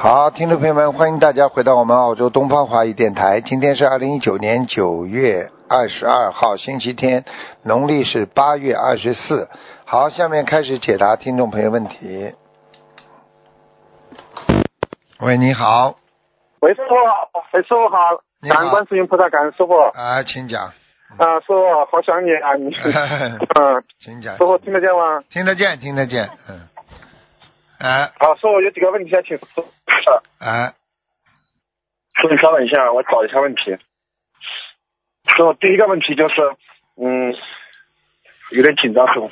[0.00, 3.40] 好，听众朋友们，欢迎大家回到我们澳洲东方华语电台。
[3.40, 7.24] 今天是二零一九年九月二十二号，星期天，
[7.64, 9.48] 农历是八月二十四。
[9.84, 12.32] 好，下面开始解答听众朋友问题。
[15.18, 15.96] 喂，你好，
[16.60, 16.94] 喂，师傅，
[17.52, 17.98] 喂，师傅好，
[18.40, 19.74] 你好感恩观世音菩萨，感恩师傅。
[19.76, 20.62] 啊，请讲，
[21.16, 22.70] 啊，师傅，好想你啊，你。
[23.60, 25.24] 嗯，请讲师，傅听得见吗？
[25.28, 26.60] 听得见，听得见，嗯，
[27.78, 29.62] 哎好，师傅有几个问题想请师傅。
[30.40, 30.74] 哎，
[32.20, 33.62] 师傅稍等一下，我找一下问题。
[33.70, 36.34] 师傅，第一个问题就是，
[36.96, 37.32] 嗯，
[38.50, 39.30] 有点紧张，师傅。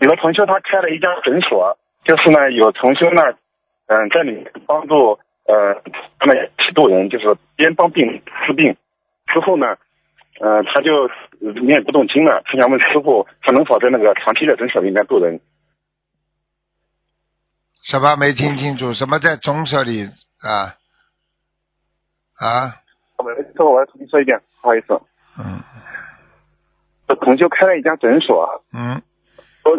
[0.00, 3.22] 有个同修他开了一家诊所，就是呢有同修呢，
[3.86, 5.82] 嗯，在里面帮助呃
[6.18, 8.76] 他们去渡人，就是边帮病人治病，
[9.32, 9.78] 之后呢，
[10.38, 11.08] 呃他就
[11.40, 15.40] 呃念不动经了，他想问师傅，他能否在那个长期的诊所里面渡人？
[17.82, 18.92] 什么没听清楚？
[18.94, 20.08] 什么在诊所里
[20.40, 20.76] 啊？
[22.40, 22.76] 啊，
[23.18, 25.00] 喂，师傅，我要重新说一遍，不好意思，
[25.38, 25.62] 嗯
[27.20, 29.02] 同修开了一家诊所，嗯，
[29.62, 29.76] 都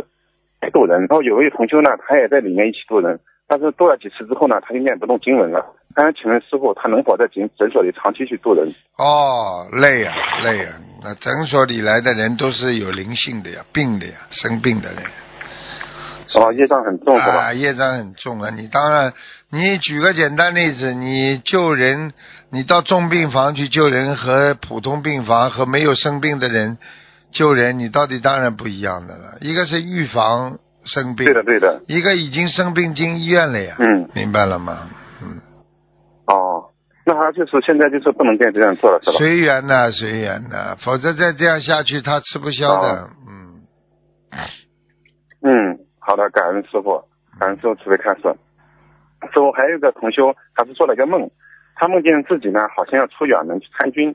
[0.72, 5.76] 渡人，然后有位同修呢，他也在里面一起渡人，但是渡了几次之后呢，他就念不动经文了。
[5.96, 8.74] 他想请问师傅，他能否在诊诊所里长期去渡人？
[8.98, 10.72] 哦，累呀、累呀、
[11.04, 15.04] 那诊所里来的人都是有灵性的呀，病的呀，生病的人。
[16.36, 17.46] 哦，业障很重是吧？
[17.46, 18.50] 啊，业障很重啊！
[18.56, 19.14] 你当然，
[19.52, 22.14] 你举个简单例子，你救人，
[22.52, 26.78] 你到重病房去救人和普通病房和没有生病的人
[27.32, 29.38] 救人，你到底当然不一样的了。
[29.42, 31.82] 一个是预防生病对，的，对的。
[31.88, 34.90] 一个已经生病进医院了呀，嗯，明白了吗？
[35.22, 35.42] 嗯，
[36.28, 36.72] 哦，
[37.06, 39.18] 那他就是现在就是不能再这样做了是吧？
[39.18, 42.88] 随缘呐，随缘呐，否则再这样下去，他吃不消的。
[42.90, 43.62] 哦嗯，
[45.46, 47.02] 嗯，好的，感恩师傅，
[47.40, 48.22] 感恩师傅慈悲开示。
[49.31, 51.31] 师傅还有一个同修，他是做了一个梦，
[51.75, 54.14] 他梦见自己呢好像要出远门去参军，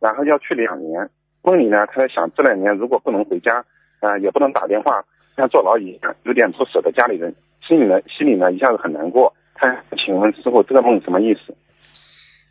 [0.00, 1.08] 然后要去两年。
[1.42, 3.64] 梦里呢，他在想这两年如果不能回家，
[4.00, 5.04] 啊、也不能打电话，
[5.36, 9.32] 像坐牢一样，有点不舍得家里人，心里呢心里呢一下子很难过。
[9.54, 11.56] 他请问师傅，这个梦什么意思？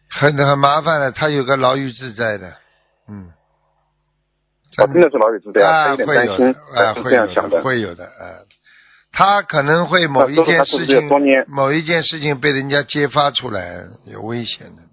[0.10, 2.48] 很很麻烦的，他有个牢狱自在的，
[3.10, 3.32] 嗯。
[4.78, 8.46] 哦，真的是老有自在啊，他啊，有点担心，啊，他是会这样想的，会有的，呃，
[9.20, 11.10] 他可能会某一件事情，
[11.48, 14.84] 某一件事情被人家揭发出来，有危险的，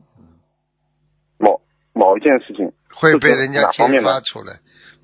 [1.38, 1.60] 某
[1.92, 4.60] 某一件事情，会被人家揭发出来。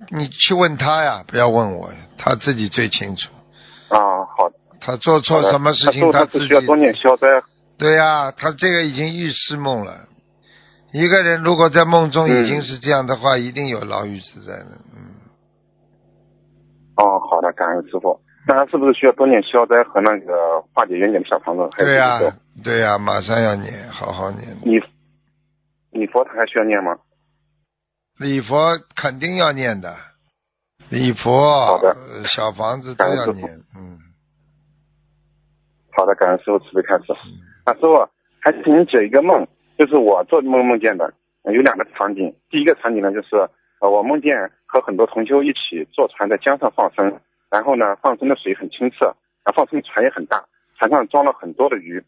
[0.09, 3.29] 你去问他呀，不要问我，他自己最清楚。
[3.91, 4.55] 啊，好的。
[4.81, 7.29] 他做错什么事情，他自己需要多念消灾
[7.77, 10.09] 对呀、他这个已经预示梦了。
[10.95, 14.81] 一个人如果在梦中已经嗯是这样的话，一定有牢狱之灾的。
[14.97, 15.13] 嗯，
[16.97, 18.19] 哦，好的，感恩师傅。
[18.47, 21.69] 那他是不是需要多念消灾和那个化解冤结的小房子？
[21.77, 22.19] 对呀、
[22.65, 24.57] 对呀、马上要念，好好念。
[24.65, 24.81] 你，
[25.93, 26.97] 你佛他还需要念吗？
[28.19, 29.95] 礼佛肯定要念的，
[30.91, 33.47] 礼佛，好的呃小房子都要念，
[33.77, 33.99] 嗯，
[35.97, 37.13] 好的，感恩师傅慈悲开示。
[37.65, 38.09] 啊，师傅
[38.41, 39.47] 还请您解一个梦，
[39.79, 41.15] 就是我做梦梦见的，
[41.45, 42.35] 呃有两个场景。
[42.51, 43.37] 第一个场景呢，就是
[43.81, 50.45] 呃我梦见和很多同修一起坐船在江上放生，然后呢放生的水很清澈，啊放生船也很大，
[50.79, 52.03] 船上装了很多的鱼。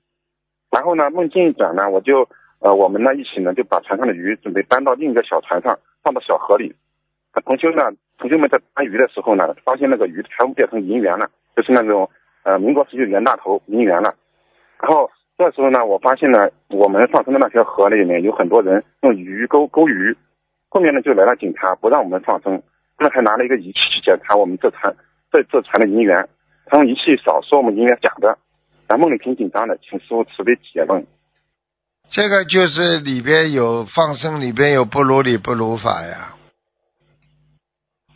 [0.70, 2.28] 然后呢梦境一转呢，我就
[2.60, 6.75] 呃我们呢一起呢就把船上的鱼准备搬到另一个小船上，放到小河里。
[7.32, 12.08] 啊同修呢同修们在搬鱼的时候呢，发现那个鱼全部变成银元了，就是那种
[12.44, 14.14] 呃民国时期的袁大头银元了。
[14.81, 20.16] 然后这时候呢，我发现呢，我们放生的那条河里面有很多人用鱼钩钩鱼，
[20.69, 22.62] 后面呢就来了警察，不让我们放生，
[22.96, 24.94] 他们还拿了一个仪器去检查我们这船
[25.32, 26.29] 这这传的银元，
[26.67, 28.38] 他们仪器少说我们银元假的，
[28.87, 31.06] 然后梦里挺紧张的，请师傅慈悲解梦。
[32.11, 36.34] 这个就是里边有放生，里边有不如理不如法呀，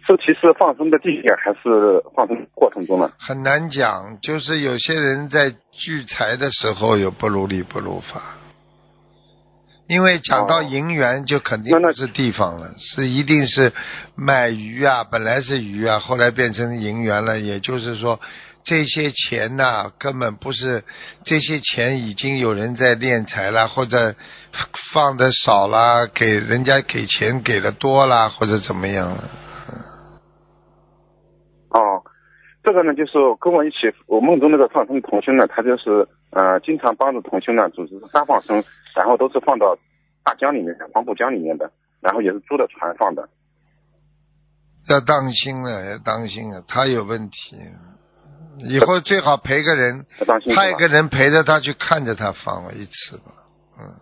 [0.07, 3.11] 这其实放生的地点还是放生过程中呢？
[3.19, 4.19] 很难讲。
[4.21, 8.37] 就是有些人在聚财的时候有不如理不如法，
[9.89, 13.73] 因为讲到哦银元就肯定不是地方了，是一定是
[14.17, 17.39] 买鱼啊，本来是鱼啊，后来变成银元了。
[17.39, 18.19] 也就是说，
[18.65, 20.83] 这些钱呐、根本不是
[21.25, 24.17] 这些钱已经有人在敛财了，或者
[24.93, 29.31] 放的少了，给人家给钱给的多了，或者怎么样了。
[31.71, 32.03] 哦，
[32.67, 33.77] 这个呢，就是跟我一起，
[34.09, 38.61] 我梦中那个放生同修呢，他就是呃，经常帮助同修呢组织沙放生，
[38.97, 39.79] 然后都是放到
[40.25, 41.71] 大江里面的，黄浦江里面的，
[42.01, 43.29] 然后也是租的船放的。
[44.91, 47.57] 要当心了，要当心了，他有问题。
[48.59, 53.31] 以后最好陪个人，要当心是吧派一个人陪着他去看着他放了一次吧。
[53.79, 53.95] 嗯，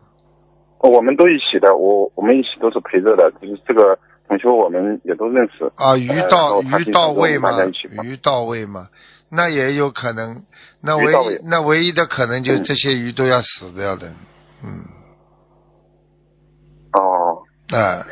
[0.90, 5.65] 我们都一起的，我我们一起都是陪着的，就是这个同学我们也都认识。
[5.76, 8.88] 啊，鱼呃到鱼到位嘛大家一起，放鱼到位嘛，
[9.31, 10.43] 那也有可能。
[10.82, 14.12] 那唯一那唯一的可能就是嗯这些鱼都要死掉的。
[14.65, 14.85] 嗯，
[16.93, 17.43] 哦，
[17.76, 18.06] 啊，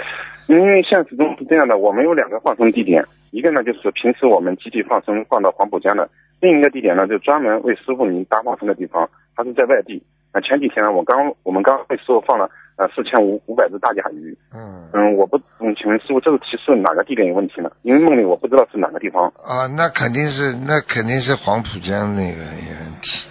[0.49, 6.11] 因为现实中是这样的，我们有两个放生地点，一个呢就是平时我们集体放生放到黄浦江的，
[6.41, 10.03] 另一个地点呢就专门为师傅您搭放生的地方，它是在外地。
[10.35, 17.70] 那前几天呢，我刚我们刚为师傅放了呃四千五五百只大甲鱼，嗯嗯，我不嗯，请问师傅这个提示哪个地点有问题呢？
[17.82, 19.28] 因为梦里我不知道是哪个地方。
[19.28, 23.26] 啊，那肯定是那肯定是黄浦江那个有问题。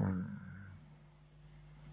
[0.00, 0.24] 嗯，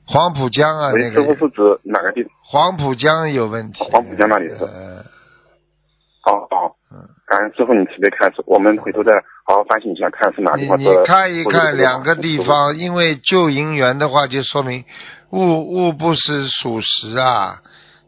[0.06, 2.25] 黄浦江啊，那个师傅是指哪个地？
[2.44, 3.83] 黄浦江有问题。
[3.91, 5.00] 黄浦江那里是呃，
[6.25, 9.11] 哦哦嗯，感恩师傅你慈悲开示，我们回头再
[9.45, 10.85] 好好反省一下，看是哪地你。
[11.05, 12.38] 看一看两个地。
[12.43, 14.83] 方，因为旧银元的话，就说明
[15.31, 17.59] 物物不是属实啊。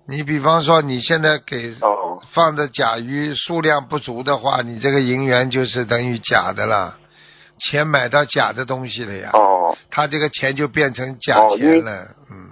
[0.05, 6.97] 你比方说，你现在给哦放的甲鱼数量不足的话，你这个银元就是等于假的了，
[7.57, 12.49] 钱买到假的东西了呀，哦他这个钱就变成假钱了，嗯。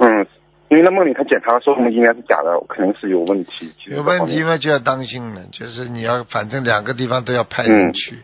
[0.00, 0.26] 嗯，
[0.70, 3.72] 因为那梦里他检查说我们应该是假的，肯定是有问题。
[3.86, 8.22] 有问题嘛就要当心了，就是你要反正两个地方都要派人嗯去，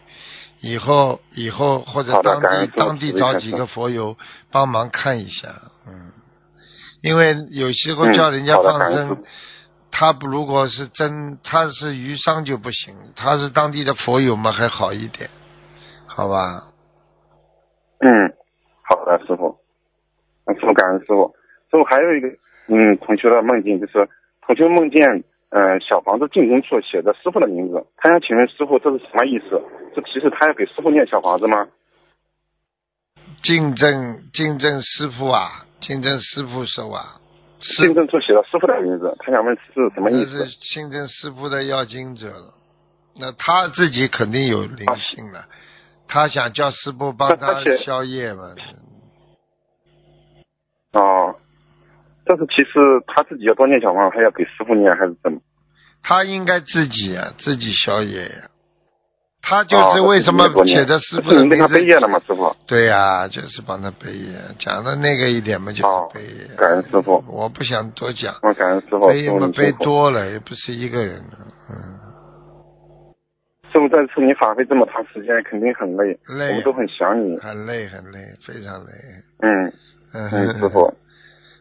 [0.61, 4.17] 以后以后或者当地当地找几个佛友
[4.53, 5.49] 帮忙看一下，
[5.89, 6.13] 嗯，
[7.01, 9.23] 因为有时候嗯叫人家放生
[9.91, 15.31] 他不如果是真他是鱼商就不行，他是当地的佛友嘛还好一点，
[16.07, 16.65] 好吧？
[18.01, 18.35] 嗯，
[18.83, 19.57] 好的，师傅。
[20.45, 21.35] 嗯，师傅感恩师傅。
[21.75, 22.29] 师傅还有一个
[22.69, 24.09] 嗯，同学的梦境就是
[24.47, 29.61] 同学梦见呃小房子进攻处写着师傅的名字，他想请问师傅这是什么意思？
[29.93, 31.67] 这提示他要给师傅念小房子吗？
[33.43, 37.21] 竞争竞争师傅啊，竞争师傅手啊，
[37.59, 40.57] 师进证处写了师傅的名字，他想问是什么意思是？
[40.61, 42.55] 清真师傅的要经者了，
[43.19, 45.45] 那他自己肯定有灵性了，
[46.07, 48.55] 他想叫师傅帮他而且消业嘛。
[50.93, 51.35] 哦，
[52.27, 55.41] 这是其实他自己要多念小房子，还要给师傅念还是怎么？
[56.03, 58.51] 他应该自己啊，自己消业呀。
[59.47, 62.01] 他就是哦为什么写的师傅的名是给他背业字？
[62.01, 62.57] 了吗，师傅？
[62.67, 66.49] 对呀、就是帮他背业，讲的那个一点嘛，就是哦背业。
[66.57, 69.71] 感恩师傅我不想多讲，我感恩师傅，背嘛背。
[69.73, 71.39] 多了，也不是一个人了，
[71.69, 71.77] 嗯，
[73.71, 77.37] 师傅这次你法会这么长时间，肯定很累，累我们都很想你。
[77.39, 78.93] 很累很累，非常累。
[79.43, 79.67] 嗯
[80.15, 81.04] 嗯嗯，师傅，师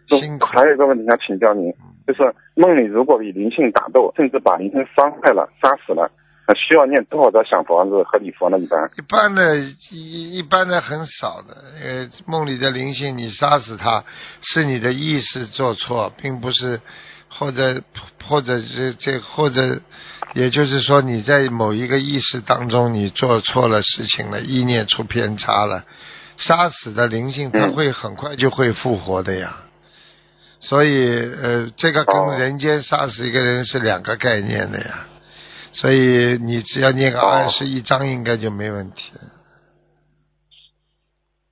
[0.08, 0.46] 辛苦。
[0.46, 1.74] 还有一个问题想请教您，
[2.08, 6.12] 就是梦里如果与灵性打斗，甚至把灵性伤害了、杀死了，
[6.46, 8.60] 呃需要念多少张小房子和礼佛呢？
[8.60, 8.90] 一般？
[8.98, 9.58] 一般的，
[9.92, 11.56] 一一般的很少的。
[11.82, 14.04] 呃，梦里的灵性，你杀死它，
[14.42, 16.82] 是你的意识做错，并不是，
[17.30, 17.82] 或者
[18.28, 19.82] 或者是这或者，
[20.34, 25.86] 也就是说你在某一个意识当中你做错了事情了，意念出偏差了，
[26.38, 29.60] 杀死的灵性它嗯会很快就会复活的呀。
[30.64, 35.08] 所以，呃，这个哦跟人间杀死一个人是两个概念的呀。
[35.74, 39.12] 所以你只要念个哦二十一章，应该就没问题。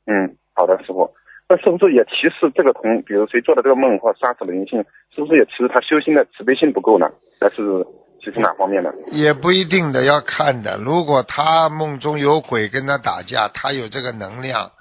[0.05, 1.11] 嗯，好的，师傅。
[1.49, 4.79] 那是不是也提示这个同，比如谁做的这个梦或杀死了灵性，
[5.13, 7.11] 是不是也提示他修心的慈悲心不够呢？
[7.41, 7.85] 还是
[8.21, 8.89] 提示哪方面呢？
[9.11, 10.77] 也不一定的，要看的。
[10.77, 14.71] 如果他梦中有鬼跟他打架，他有这个能量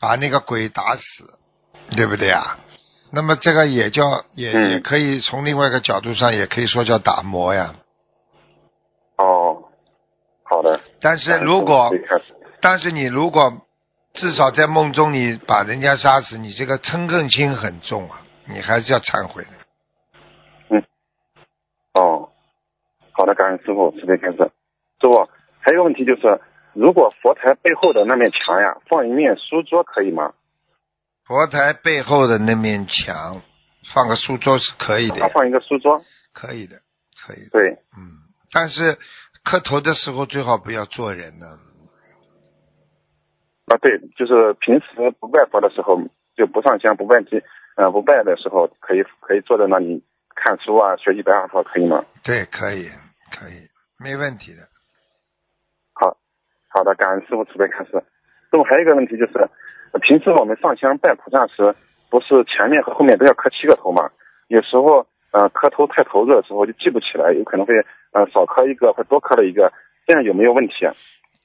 [0.00, 1.02] 把那个鬼打死，
[1.94, 2.58] 对不对啊？
[3.10, 4.02] 那么这个也叫
[4.34, 7.74] 也、嗯也可以从另外一个角度上，也可以说叫打磨呀。
[9.16, 9.64] 哦，
[10.42, 10.80] 好的。
[11.00, 11.90] 但是如果。
[12.60, 13.52] 但是你如果
[14.14, 19.50] 至少在梦中你把人家杀死，你这个嗔恨心很重啊，你还是要忏悔的。
[21.94, 22.30] 哦，
[23.12, 24.38] 好的，感恩师傅慈悲开示。
[24.38, 25.28] 师傅，
[25.60, 26.40] 还有个问题就是，
[26.72, 30.32] 如果佛台背后的那面墙呀，放一面书桌可以吗？
[31.28, 33.42] 佛台背后的那面墙
[33.94, 36.80] 放个书桌是可以的，他放一个书桌，可以的，
[37.26, 37.50] 可以的。
[37.52, 38.16] 对，嗯，
[38.50, 38.96] 但是
[39.44, 41.46] 磕头的时候最好不要坐人呢。
[43.66, 46.00] 啊对，就是平时不拜佛的时候，
[46.34, 47.42] 就不上香、不拜祭，
[47.76, 50.02] 呃，不拜的时候，可以可以坐在那里
[50.34, 52.02] 看书啊，学习白话佛，可以吗？
[52.24, 52.88] 对，可以，
[53.38, 53.68] 可以，
[53.98, 54.62] 没问题的。
[55.92, 56.16] 好
[56.68, 58.02] 好的，感恩师傅慈悲开示。
[58.50, 59.48] 那么还有一个问题就是，呃
[60.02, 61.74] 平时我们上香拜菩萨时，
[62.10, 64.10] 不是前面和后面都要磕七个头嘛？
[64.48, 67.74] 有时候呃磕头太投入的时候就记不起来，有可能会
[68.12, 69.72] 呃少磕一个或多磕了一个，
[70.06, 70.94] 这样有没有问题啊？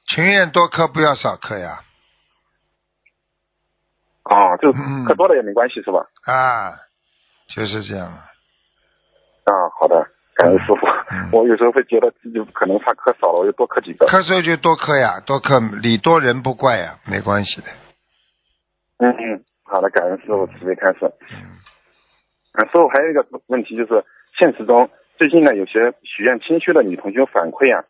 [0.08, 1.80] 情愿多磕不要少磕呀。
[4.24, 4.72] 啊，就
[5.06, 6.08] 磕多了也没关系是吧？
[6.26, 6.72] 啊，
[7.48, 8.08] 就是这样。
[8.08, 9.96] 啊，好的，
[10.36, 10.88] 感恩师傅。
[11.12, 14.06] 嗯我有时候会觉得自己可能怕磕少了，我就多磕几个。
[14.08, 17.68] 磕时候就多磕呀，多磕礼多人不怪呀，没关系的。
[18.98, 21.00] 嗯嗯，好的，感恩师傅慈悲开示。
[21.32, 21.60] 嗯
[22.54, 24.04] 啊，师傅还有一个问题就是，
[24.38, 27.84] 现实中最近呢，有些许愿清修的女同学反馈啊，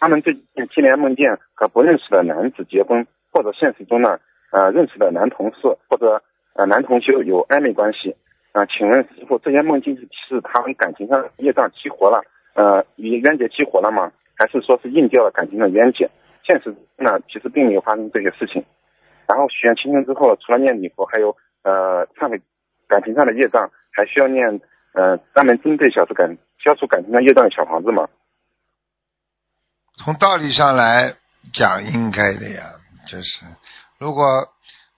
[0.00, 4.18] 她们最近接连梦见和不认识的男子结婚，或者现实中呢，
[4.50, 6.22] 呃，认识的男同事或者
[6.54, 8.16] 呃男同修有暧昧关系。
[8.52, 12.22] 啊、请问师傅，这些梦境是是他们感情上业障激活了，
[12.54, 14.10] 呃，与冤结激活了吗？
[14.34, 16.08] 还是说是硬掉了感情的冤结？
[16.42, 18.64] 现实中呢，其实并没有发生这些事情。
[19.28, 22.40] 然后许愿清净之后，除了念礼佛，还有呃忏悔
[22.88, 24.60] 感情上的业障，还需要念
[24.94, 28.08] 呃专门针对小时感消除感情上业障的小房子吗？
[29.98, 31.14] 从道理上来
[31.52, 32.62] 讲，应该的呀，
[33.06, 33.44] 就是
[33.98, 34.24] 如果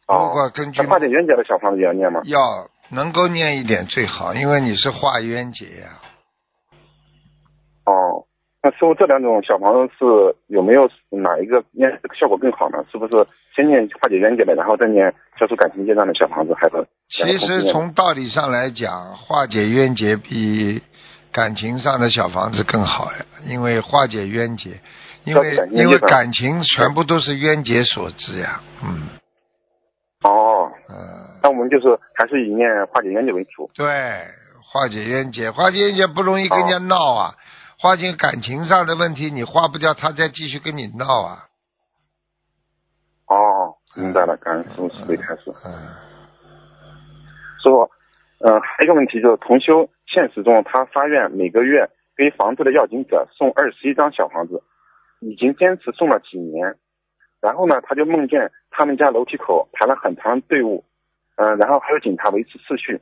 [0.07, 2.21] 如果根据那化解冤结的小房子也要念吗？
[2.25, 2.39] 要
[2.91, 6.01] 能够念一点最好，因为你是化冤结呀。
[7.87, 8.27] 哦，
[8.63, 12.85] 那师傅这两种小房子是有没有哪一个念效果更好呢？
[12.93, 20.83] 是不是先念化解冤结的，然后再念消除感情业障的小房子，还是其实从道理上来讲，化解冤结比
[21.33, 24.79] 感情上的小房子更好呀，因为化解冤结，
[25.25, 29.09] 因为因为感情全部都是冤结所致呀，嗯。
[30.23, 30.95] 哦，嗯，
[31.43, 33.71] 那我们就是还是以念化解冤结为主。
[33.75, 33.87] 对，
[34.63, 37.35] 化解冤结，化解冤结不容易跟人家闹啊，
[37.83, 41.49] 化解感情上的问题你化不掉，他再继续跟你闹啊，
[43.27, 45.45] 哦，明白了，感恩师傅慈悲开示。
[45.65, 45.73] 嗯，
[47.63, 47.91] 师傅，
[48.41, 54.63] 嗯、还有一个问题就是，同修现实中他发愿每个月给房子的要紧者送二十一张小房子，
[55.21, 56.77] 已经坚持送了几年，
[57.41, 60.85] 然后呢，他就梦见他们家楼梯口排了很长队伍，
[61.37, 63.01] 嗯、然后还有警察维持秩序，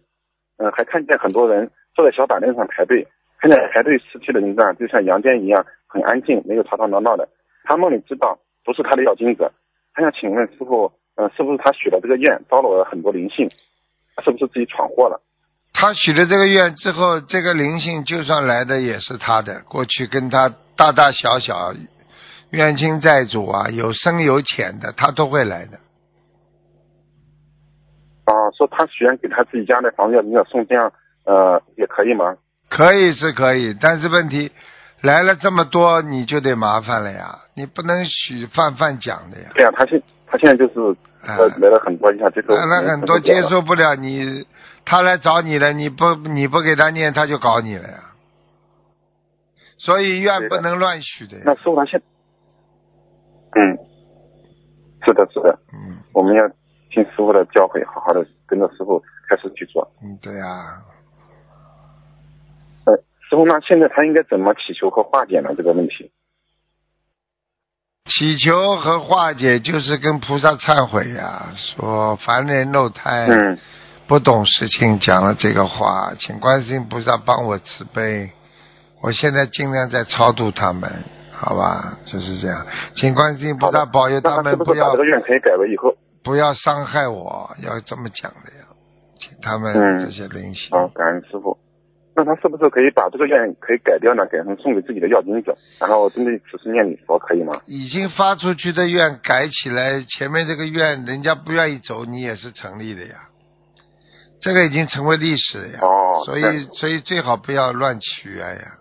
[0.58, 3.08] 嗯、还看见很多人坐在小板凳上排队，
[3.40, 7.28] 看见排队死去的人呢，就像阳间一样很安静，没有吵吵闹闹的。
[7.64, 9.50] 他梦里知道不是他的要金子，
[9.95, 13.50] 他想请问师傅，呃、是不是他许了这个愿，招了很多灵性？
[14.25, 15.23] 是不是自己闯祸了？
[15.73, 21.73] 他许了这个愿之后，这个灵性就算来的也是他的，过去跟他大大小小
[22.50, 25.78] 冤亲债主啊，有深有浅的，他都会来的。
[28.25, 30.92] 啊，说他许愿给他自己家的房子要要送，这样
[31.25, 32.37] 呃也可以吗？
[32.68, 34.52] 可以是可以，但是问题
[35.02, 39.50] 来了这么多，你就得麻烦了呀，你不能许泛泛讲的呀。
[39.54, 40.80] 对呀、他现他现在就是
[41.22, 44.46] 呃啊来了很多，一下接受来了很多接受不了你，
[44.84, 47.98] 他来找你了，你不你不给他念，他就搞你了呀。
[49.78, 51.58] 所以愿不能乱许的那呀。
[51.58, 52.02] 师傅他现，
[53.54, 53.78] 嗯，
[55.06, 56.48] 是的，是的，嗯我们要
[56.90, 59.88] 听师傅的教诲，好好的跟着师傅开始去做。
[60.02, 60.98] 嗯，对呀、呃，
[63.28, 65.50] 师傅，那现在他应该怎么祈求和化解呢？
[65.56, 66.11] 这个问题？
[68.06, 73.58] 祈求和化解就是跟菩萨忏悔呀，说凡人肉胎，嗯，
[74.06, 78.30] 不懂事情，讲了这个话，请观世音菩萨帮我慈悲。
[79.02, 80.90] 我现在尽量在超度他们，
[81.30, 82.66] 好吧，就是这样。
[82.94, 85.94] 请观世音菩萨保佑他们不要这个愿可以改为以后？
[86.25, 88.64] 不要伤害我，要这么讲的呀。
[89.18, 91.58] 请他们嗯这些灵性，啊，感恩师傅。
[92.18, 94.26] 那他是不是可以把这个愿可以改掉呢？
[94.26, 97.60] 改成送给自己的要经者，然后针对此事念礼佛，可以吗？
[97.66, 103.14] 已经发出去的愿改起来，前面这个愿人家不愿意走，你也是成立的呀。
[104.40, 105.78] 这个已经成为历史了呀。
[105.80, 108.78] 哦所以所以最好不要乱取愿呀。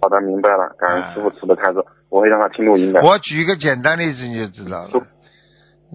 [0.00, 3.02] 好的，明白了，感恩哎师傅慈悲开示，我会让他听录音的。
[3.02, 4.90] 我举一个简单例子你就知道了。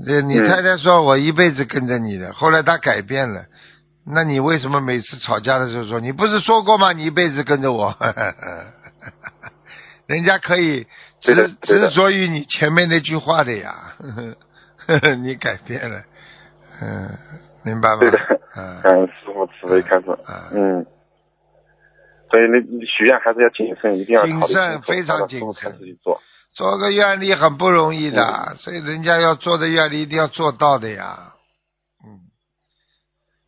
[0.05, 3.45] 这你嗯太太说我一辈子跟着你的，后来她改变了，
[4.05, 6.91] 那你为什么每次吵架的时候说你不是说过吗？
[6.93, 7.95] 你一辈子跟着我，
[10.07, 10.85] 人家可以
[11.21, 13.93] 执执着于你前面那句话的呀，
[15.21, 16.01] 你改变了，
[16.81, 17.09] 嗯，
[17.63, 17.99] 明白吗？
[17.99, 18.17] 对的
[18.57, 20.05] 嗯感恩师傅慈悲开示。
[20.51, 20.85] 嗯，嗯，
[22.31, 26.19] 所以那许愿还是要谨慎，一定要谨慎非常谨慎自己做。
[26.53, 31.33] 做个愿力很不容易的，嗯所以人家要做的愿力一定要做到的呀。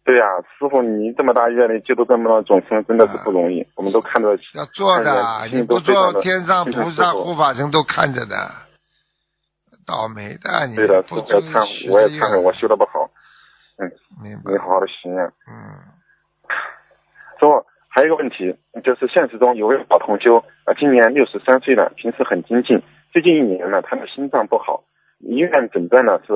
[0.03, 0.25] 嗯，对呀、
[0.59, 3.65] 师傅，你这么大愿力救度这么多众生，真的是不容易。
[3.77, 5.23] 我们都看着要做的，
[5.67, 8.35] 不做，天上菩萨护法神都看着的。
[9.85, 13.09] 倒霉的，你对的，不我要忏悔，我也忏悔，我修的不好。
[14.23, 15.31] 明白你好好的行啊。
[15.47, 15.51] 嗯，
[17.39, 22.81] 师傅，还有一个问题，就是现实中有位老同修，啊，今年六十三岁了，平时很精进，
[23.11, 24.83] 最近一年呢，他的心脏不好，
[25.19, 26.33] 医院诊断呢是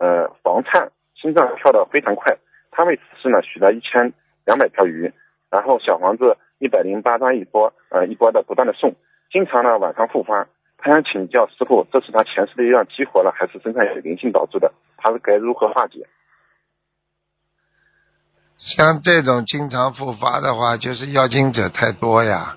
[0.00, 2.38] 呃房颤，心脏跳得非常快。
[2.70, 4.12] 他为此事呢许了一千
[4.44, 5.12] 两百条鱼，
[5.50, 8.94] 然后小房子一百零八张一波，呃一波的不断的送，
[9.30, 10.46] 经常呢晚上复发。
[10.80, 14.72] 他想请教师傅，这是他前世的业障激活了，还是身上有灵性导致的？
[14.96, 16.06] 他是该如何化解？
[18.56, 22.56] 像这种经常复发的话，就是要精者太多呀。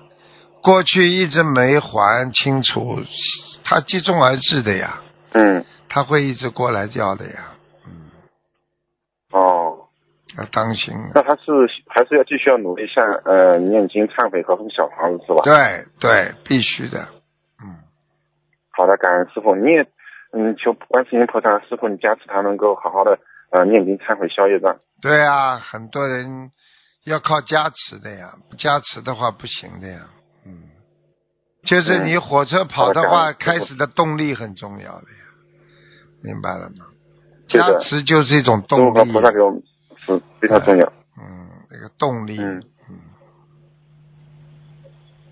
[0.62, 2.98] 过去一直没还清楚，
[3.64, 5.00] 他积重而至的呀，
[5.32, 7.54] 嗯，他会一直过来要的呀。
[10.38, 11.10] 要当心啊。
[11.14, 11.42] 那他是
[11.88, 15.42] 还是要继续要努力像呃念经、忏悔和小房子是吧？
[15.44, 17.08] 对对，必须的。
[17.62, 17.76] 嗯，
[18.70, 19.82] 好的，感恩师傅，你也
[20.32, 23.18] 嗯求观世音菩萨师傅你加持他能够好好的
[23.50, 24.78] 呃念经、忏悔、消业障。
[25.00, 26.50] 对啊，很多人
[27.04, 30.00] 要靠加持的呀，不加持的话不行的呀。
[30.46, 30.70] 嗯，
[31.64, 35.24] 就是你火车跑的话，嗯开始的动力很重要的呀，
[36.22, 36.86] 明白了吗？
[37.48, 38.98] 加持就是一种动力。
[38.98, 39.62] 和菩萨给我们
[40.06, 40.92] 是非常重要。
[41.18, 42.38] 嗯，那个动力。
[42.38, 42.98] 嗯嗯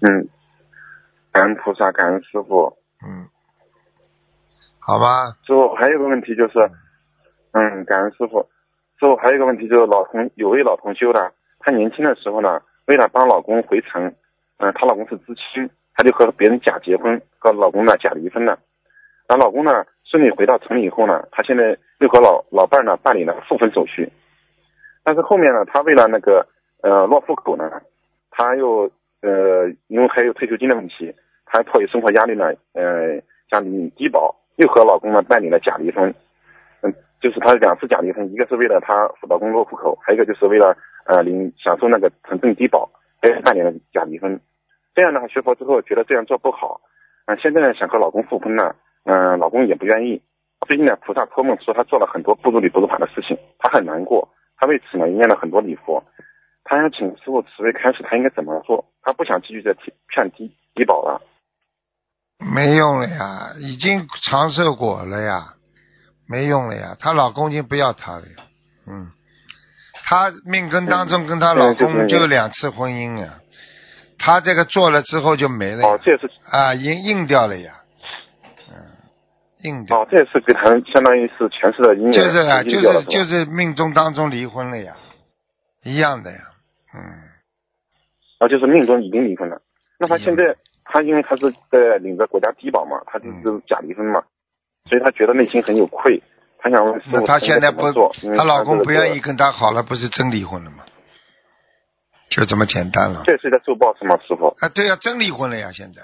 [0.03, 0.29] 嗯，
[1.31, 2.79] 感恩菩萨，感恩师傅。
[3.07, 3.29] 嗯，
[4.79, 6.71] 好吧，师傅还有个问题就是，
[7.53, 8.49] 嗯，感恩师傅。
[8.99, 14.15] 师傅还有一个问题就是，老同有位老同修呢，她年轻的时候呢，为了帮老公回城，
[14.59, 18.59] 嗯、她老公是知青，她就和别人假结婚，和老公呢假离婚了。
[19.29, 24.11] 然后老公呢顺利回到城里以后呢，她现在又和老老伴儿呢办理了复婚手续。
[25.11, 26.47] 但是后面呢，她为了那个
[26.85, 27.69] 呃落户口呢，
[28.31, 28.89] 她又
[29.23, 31.13] 呃因为还有退休金的问题，
[31.47, 33.21] 她迫于生活压力呢，呃
[33.51, 36.15] 想领低保，又和老公呢办理了假离婚。
[36.83, 42.89] 嗯，就是她两次假离婚，一个是为了她老公落户口，还有一个就是为了呃领享受那个城镇低保，
[43.21, 44.41] 还有办理了假离婚。
[44.95, 46.81] 这样呢，学佛之后觉得这样做不好，
[47.27, 50.23] 嗯、现在呢想和老公复婚呢，嗯、老公也不愿意。
[50.69, 54.29] 最近呢，菩萨托梦说她做了很多不如理不如法的事情，她很难过，
[54.61, 56.05] 她为此呢念了很多礼佛。
[56.63, 58.85] 她想请师傅慈悲开始，她应该怎么做？
[59.03, 61.21] 她不想继续再骗骗低低保了。
[62.39, 65.55] 没用了呀，已经长寿果了呀，
[66.29, 68.45] 没用了呀，她老公已经不要她了呀。
[68.87, 69.11] 嗯，
[70.05, 73.41] 她命根当中跟她老公就两次婚姻啊，
[74.19, 77.90] 她这个做了之后就没了呀哦，这也是啊，硬硬掉了呀，嗯，
[79.91, 84.97] 哦，这也是给他相当于是前世的姻缘就是啊，就是就是命中当中离婚了呀，
[85.83, 86.39] 一样的呀，
[86.95, 87.01] 嗯，
[88.39, 89.61] 啊，就是命中已经离婚了。
[89.99, 94.23] 那他现嗯在他因为他是在领着国家低保嘛，他就是假离婚嘛，
[94.89, 96.23] 所以他觉得内心很有愧，
[96.59, 97.83] 他想问师那傅应该她现在不
[98.37, 100.85] 她老公不愿意，跟她好了，不是真离婚了吗？
[102.31, 103.25] 就这么简单了。
[103.27, 104.47] 这是在受报是吗，师傅？
[104.61, 106.01] 啊，对呀、真离婚了呀，现在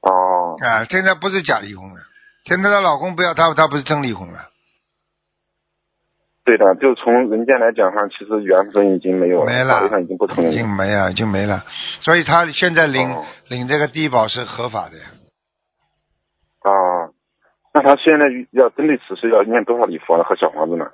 [0.00, 1.96] 哦，啊，现在不是假离婚了，
[2.44, 4.50] 现在她老公不要她，她不是真离婚了，
[6.44, 10.54] 对的，就从人间来讲哈，其实缘分已经没有了，没了上已经不承已。
[10.54, 11.64] 经没了，已经没了，
[12.00, 15.04] 所以她现在领、哦领这个低保是合法的呀。
[16.60, 16.70] 啊，
[17.74, 20.86] 那她现在要针对此事要念多少礼佛呢和小房子呢？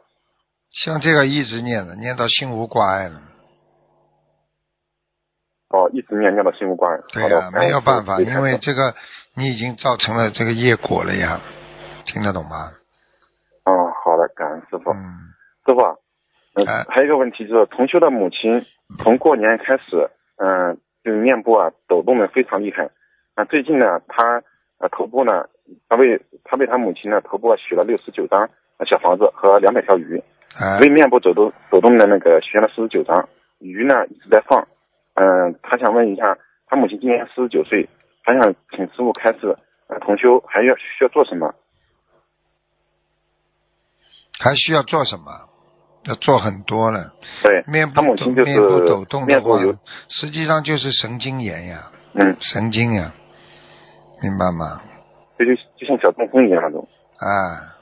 [0.71, 3.23] 像这个一直念的，念到心无挂碍了。
[5.69, 6.99] 哦，一直念念到心无挂碍。
[7.13, 8.95] 对呀、没有办法，因为这个
[9.35, 11.41] 你已经造成了这个业果了呀，
[12.05, 12.73] 听得懂吗？
[13.65, 14.91] 哦，好的，感恩师傅。
[14.91, 15.33] 嗯，
[15.65, 15.97] 师傅啊，
[16.55, 18.67] 嗯、哎还有一个问题就是，同修的母亲
[18.99, 22.91] 从过年开始，嗯、就是面部啊抖动的非常厉害。
[23.35, 24.43] 啊，最近呢，她
[24.79, 25.47] 呃头部呢，
[25.89, 30.23] 她为她为她母亲呢头部啊许了六十九张呃小房子和两百条鱼，
[30.61, 34.69] 哎为面部抖动抖动的那个许了四十九张，鱼呢一直在放。
[35.15, 37.89] 嗯、他想问一下，他母亲今年四十九岁，
[38.25, 39.57] 她想请师傅开示，
[39.89, 41.55] 呃，同修还要需要做什么？
[44.39, 45.49] 还需要做什么？
[46.05, 47.13] 要做很多了。
[47.45, 49.59] 对，面部抖面部抖动的话
[50.09, 53.15] 实际上就是神经炎呀，嗯，神经呀，
[54.21, 54.83] 明白吗？
[55.39, 56.87] 这就就像小中风一样那种。
[57.19, 57.79] 啊，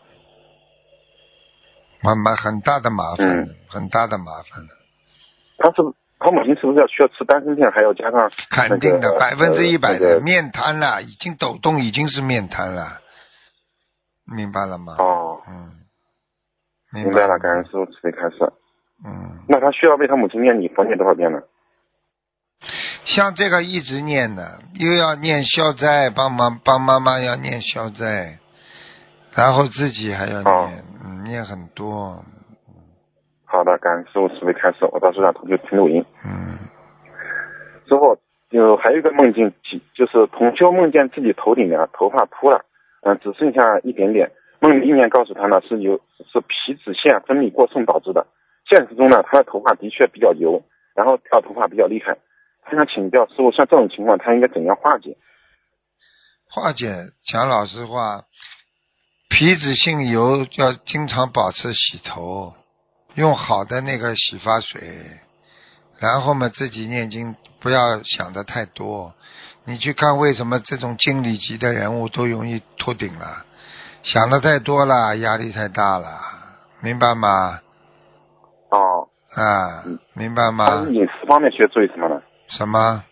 [2.03, 4.75] 麻麻很大的麻烦嗯，很大的麻烦的，
[5.59, 5.77] 他是
[6.21, 13.01] 他母亲是不是要需要吃丹参片，还要加上肯定的，百分之一百的个面瘫了，已经抖动，已经是面瘫了，
[14.27, 14.97] 明白了吗？
[14.99, 15.73] 哦，嗯，
[16.93, 18.53] 明白了，感恩师傅慈悲开示。
[19.03, 21.41] 嗯，那他需要为他母亲念礼佛念多少遍呢？
[23.07, 28.39] 像这个一直念的，又要念消灾，帮忙帮妈妈要念消灾，
[29.35, 32.23] 然后自己还要哦念，嗯，念很多，
[33.51, 36.07] 好的，感恩师傅开始，我到时候让同学听录音。
[36.25, 36.57] 嗯，
[37.85, 38.17] 之后
[38.51, 42.65] 有还有一个梦境，即就是同修梦见自己头顶啊头发秃了，
[43.03, 44.31] 嗯、只剩下一点点。
[44.61, 46.01] 梦里意念告诉他呢，是由
[46.33, 48.29] 是皮脂腺分泌过剩导致的。
[48.69, 50.63] 现实中呢，他的头发的确比较油，
[50.95, 52.19] 然后掉头发比较厉害。
[52.63, 55.17] 他想请教师傅，像这种情况，他应该怎样化解？
[56.49, 56.87] 化解，
[57.25, 58.23] 讲老实话，
[59.29, 62.55] 皮脂性油要经常保持洗头，
[63.15, 64.81] 用好的那个洗发水，
[65.99, 69.15] 然后嘛自己念经，不要想的太多。
[69.65, 73.45] 你去看为什么这种经理级的人物都容易秃顶了？
[74.03, 76.19] 想的太多了，压力太大了，
[76.81, 77.61] 明白吗？
[78.71, 80.95] 哦，啊嗯，明白吗是？
[80.95, 82.23] 饮食方面需要注意什么呢？
[82.49, 83.05] 什么？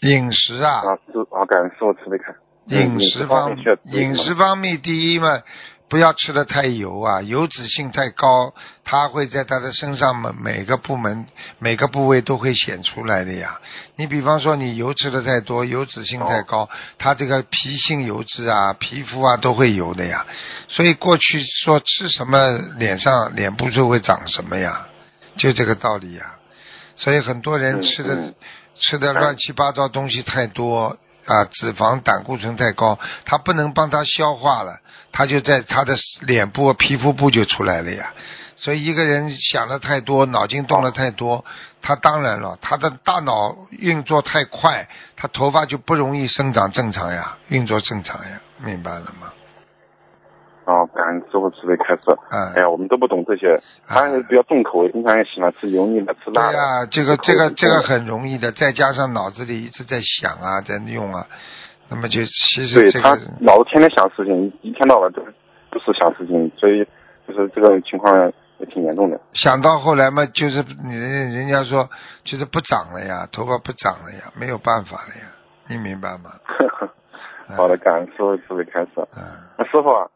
[0.00, 2.34] 饮食啊，啊，师啊，感恩师傅慈悲看。
[2.66, 3.56] 饮嗯食方
[3.92, 5.42] 饮食方面，第一嘛，
[5.90, 11.26] 不要吃的太油啊，油脂性太高，它会在他的身上每每个部门、
[11.58, 13.60] 每个部位都会显出来的呀。
[13.96, 20.24] 你比方说，你油吃的太多，油脂性太高，它这个皮性油脂啊、皮肤啊都会油的呀。
[20.68, 22.40] 所以过去说吃什么，
[22.78, 24.86] 脸上脸部就会长什么呀，
[25.36, 26.36] 就这个道理呀。
[26.94, 28.34] 所以很多人嗯吃的、嗯
[28.82, 34.80] 吃的乱七八糟东西太多啊，脂肪、胆固醇太高，它不能帮它消化了，
[35.12, 38.12] 它就在他的脸部、皮肤部就出来了呀。
[38.56, 41.44] 所以一个人想的太多，脑筋动的太多，
[41.80, 49.32] 他当然了，他的大脑运作太快，他头发就不容易生长正常呀，运作正常呀，明白了吗？
[50.66, 52.02] 哦，感恩师傅慈悲开示。
[52.30, 56.52] 嗯哎呀，我们都不懂这些，他也比较重口味，经常也喜欢吃油腻的、吃辣的。
[56.52, 61.26] 对呀、这个这个这个很容易的，再加上脑子里一直在想啊，在用啊，
[61.90, 65.20] 那么就其实对他这个老是天天想事情，一天到晚都
[65.70, 66.86] 都是想事情，所以
[67.26, 69.20] 就是这个情况也挺严重的。
[69.32, 71.88] 想到后来嘛，就是你人人家说
[72.24, 75.26] 就是不长了呀，头发不长了呀，没有办法了呀，
[75.68, 76.30] 你明白吗？
[77.48, 78.90] 嗯好的，感恩师傅慈悲开始。
[78.96, 79.18] 嗯，
[79.58, 80.06] 那师傅啊，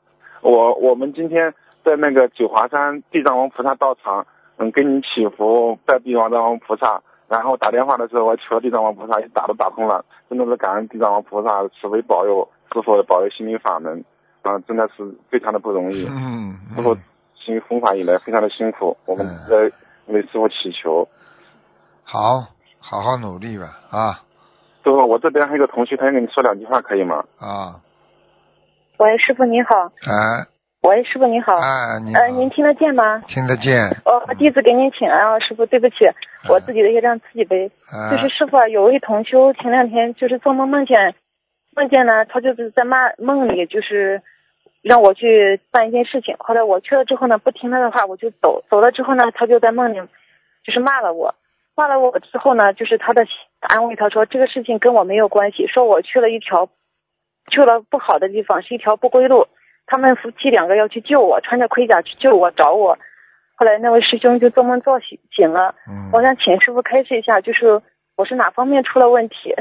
[0.40, 1.52] 我我们今天
[1.84, 4.24] 在那个九华山地藏王菩萨道场，
[4.56, 14.04] 嗯，给你祈福拜地藏王菩萨，然后打电话的时候我求地藏王菩萨，一打都打通了，真的是感恩地藏王菩萨慈悲保佑师傅保佑心灵法门，
[14.42, 16.06] 啊，真的是非常的不容易。
[16.06, 17.02] 嗯师傅嗯，
[17.34, 21.08] 行弘法以来非常的辛苦，我们嗯在为师傅祈求。
[22.04, 22.46] 好，
[22.78, 24.20] 好好努力吧，啊
[24.84, 27.24] 师傅，我这边还有个同学，他想跟你说两句话，可以吗？
[27.40, 27.80] 啊，
[28.98, 29.68] 喂，师傅你好。
[30.06, 30.46] 哎
[30.84, 31.54] 喂，师傅你好。
[31.54, 31.98] 啊，
[32.36, 33.22] 您听得见吗？
[33.26, 33.88] 听得见？
[34.04, 36.04] 哦，我弟子给您请安啊，师傅，对不起，
[36.50, 37.70] 我自己的业障自己背。
[37.90, 41.14] 啊就是师傅啊，有位同修前两天就是做梦梦见，
[41.74, 44.20] 梦见呢，他就是在骂梦里就是
[44.82, 49.96] 让我去办一件事情，后来我去了之后呢，不听他的话，我就走，走了之后呢，他就在梦里
[50.64, 51.34] 就是骂了我，
[51.74, 53.26] 骂了我之后呢，就是他的
[53.60, 56.68] 安慰他说这个事情跟我没有关系，说我去了一条
[57.48, 59.46] 去了不好的地方，是一条不归路。
[59.86, 62.98] 他们夫妻两个要去救我，穿着盔甲去救我，找我。
[63.56, 67.82] 后来那位师兄就做梦做醒醒了，嗯，我想请师傅开示一下，就是
[68.16, 69.54] 我是哪方面出了问题？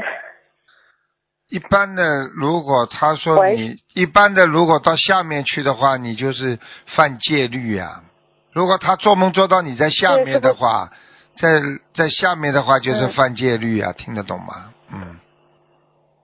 [1.48, 2.02] 一般的，
[2.34, 6.58] 如果他说你一般的，如果到下面去的话，你就是
[6.96, 8.02] 犯戒律呀、
[8.52, 10.88] 如果他做梦做到你在下面的话，
[11.36, 11.60] 在
[11.94, 14.72] 在下面的话就是嗯犯戒律呀、听得懂吗？
[14.90, 15.20] 嗯，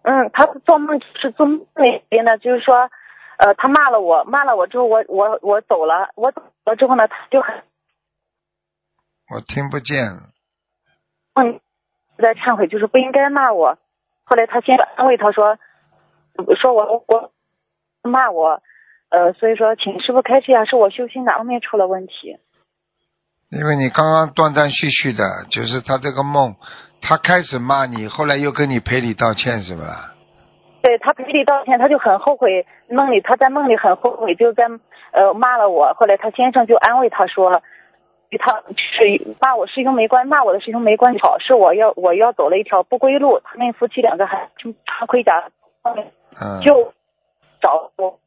[0.02, 2.90] 嗯，他做梦是做梦里边的，就是说，
[3.40, 7.62] 呃，他骂了我，骂了我之后，我我我走了，我走了之后呢，他就很
[9.30, 9.96] 我听不见。
[11.34, 11.60] 嗯
[12.18, 13.78] 在忏悔，就是不应该骂我。
[14.24, 15.56] 后来他先安慰他说，
[16.60, 17.32] 说我我
[18.02, 18.62] 骂我，
[19.08, 22.38] 呃，所以说请师傅开示一下，是我修心哪方面出了问题？
[23.48, 26.56] 因为你刚刚断断续续的，就是他这个梦，
[27.00, 30.14] 他开始骂你，后来又跟你赔礼道歉，是不啦？
[30.82, 34.64] 对他赔礼道歉，他就很后悔，梦里他在梦里很后悔，就在
[35.12, 35.94] 呃骂了我。
[35.94, 37.62] 后来他先生就安慰他说，
[38.30, 43.40] 与他是骂我师兄没关，骂我的师兄没关系，好是我要我要走了一条不归路。
[43.44, 45.50] 他们夫妻两个还就穿盔甲
[45.82, 46.92] 嗯，就
[47.60, 48.18] 找我，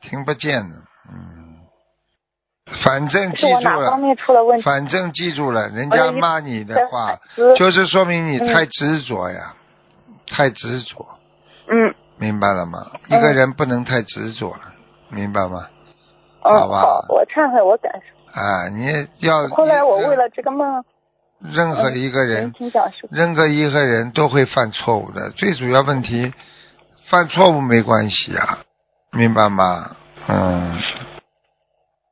[0.00, 0.76] 听不见了。
[1.10, 1.58] 嗯，
[2.84, 4.64] 反正记住了，面出了问题？
[4.64, 9.54] 反正记住了，人家骂你的话，嗯就是说明你太执着呀，
[10.26, 11.04] 太执着，
[11.70, 12.78] 嗯明白了吗？
[13.08, 14.74] 一个人不能太执着了，
[15.10, 15.68] 明白吗？
[16.42, 18.40] 嗯好吧好，我忏悔，我感受。
[18.40, 18.86] 啊，你
[19.26, 20.84] 要后来我为了这个梦，
[21.40, 22.52] 任何一个人。
[23.10, 26.32] 任何一个人都会犯错误的，最主要问题，
[27.10, 28.58] 犯错误没关系啊，
[29.12, 29.96] 明白吗？
[30.28, 30.78] 嗯，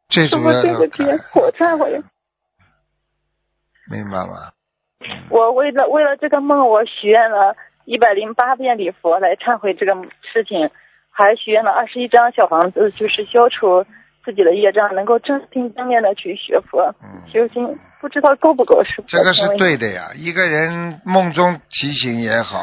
[0.08, 1.02] 最师傅主要要对不起，，
[1.34, 2.00] 我忏悔。
[3.90, 4.52] 明白吗？
[5.30, 7.54] 我为了为了这个梦，我许愿了
[7.86, 10.70] 一百零八遍礼佛来忏悔这个事情，
[11.10, 13.86] 还许愿了二十一张小房子，就是消除
[14.24, 17.78] 自己的业障，能够正心正念的去学佛、嗯，修心。
[17.98, 19.02] 不知道够不够是？
[19.06, 20.10] 这个是对的呀。
[20.14, 22.58] 一个人梦中提醒也好，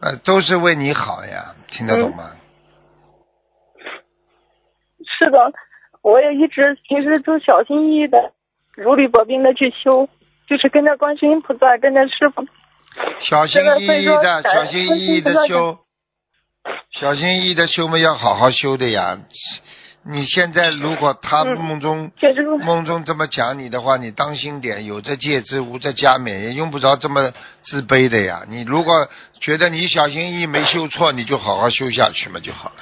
[0.00, 2.24] 呃，都是为你好呀，听得懂吗？
[5.06, 5.52] 是的，
[6.02, 8.32] 我也一直平时都小心翼翼的、
[8.76, 10.08] 如履薄冰的去修，
[10.46, 12.44] 就是跟着观世音菩萨，跟着师傅。
[13.20, 15.78] 小心翼翼的，小心翼翼的修，
[16.92, 19.18] 小心翼翼的修嘛，要好好修的呀。
[20.02, 22.10] 你现在如果他嗯梦中、
[22.60, 28.42] 梦中这么讲你的话，你当心点，有这戒之无这加冕，也用不着这么自卑的呀。
[28.48, 29.08] 你如果
[29.40, 32.76] 觉得你小心翼翼没修错，你就好好修下去嘛就好了。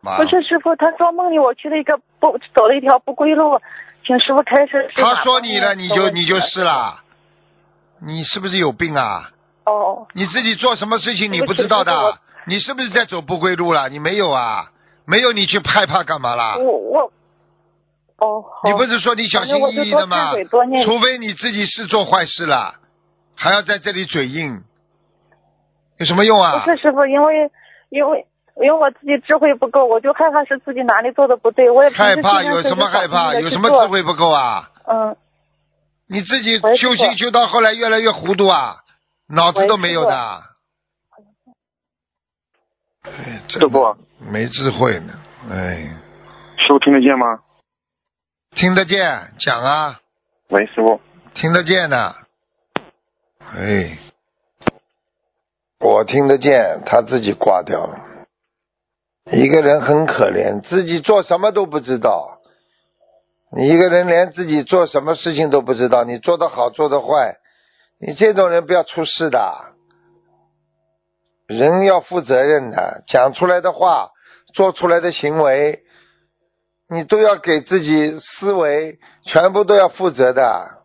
[0.00, 3.60] 妈不是师傅，他说梦里我去了一个不走了一条不归路，
[4.06, 4.90] 请师傅开始。
[4.94, 7.01] 他说你了，你就你就是啦。
[8.04, 9.30] 你是不是有病啊？
[9.64, 12.18] 哦，你自己做什么事情你不知道的？
[12.46, 13.88] 你是不是在走不归路了？
[13.88, 14.70] 你没有啊？
[15.04, 16.56] 没有你去害怕干嘛啦？
[16.56, 17.12] 我我，
[18.18, 20.32] 哦，你不是说你小心翼翼的吗？
[20.84, 22.74] 除非你自己是做坏事了，
[23.36, 24.62] 还要在这里嘴硬，
[25.98, 26.70] 有什么用啊不？
[26.70, 27.50] 是师傅，因为
[27.90, 28.26] 因为
[28.60, 33.34] 因为我自己智慧不够，我就害怕是自己哪里做的不对，我也害怕有什么害怕？
[33.34, 33.86] 有什么智？
[33.88, 34.70] 慧不够啊？
[34.86, 35.16] 嗯，
[36.12, 38.76] 你自己修行修到后来越来越糊涂啊，
[39.28, 40.42] 脑子都没有的。
[43.00, 45.14] 哎，真的师傅，没智慧呢，
[45.50, 45.88] 哎，
[46.58, 47.40] 师傅听得见吗？
[48.54, 50.00] 听得见讲啊，
[50.50, 51.00] 喂，师傅，
[51.32, 52.14] 听得见的，
[53.38, 53.98] 哎，
[55.80, 57.98] 我听得见，他自己挂掉了。
[59.32, 62.41] 一个人很可怜，自己做什么都不知道。
[63.54, 67.36] 你一个人连自己做什么事情都不知道，你做的好做的坏，
[68.00, 69.74] 你这种人不要出事的。
[71.48, 74.10] 人要负责任的，讲出来的话，
[74.54, 75.82] 做出来的行为，
[76.88, 80.78] 你都要给自己思维，全部都要负责的。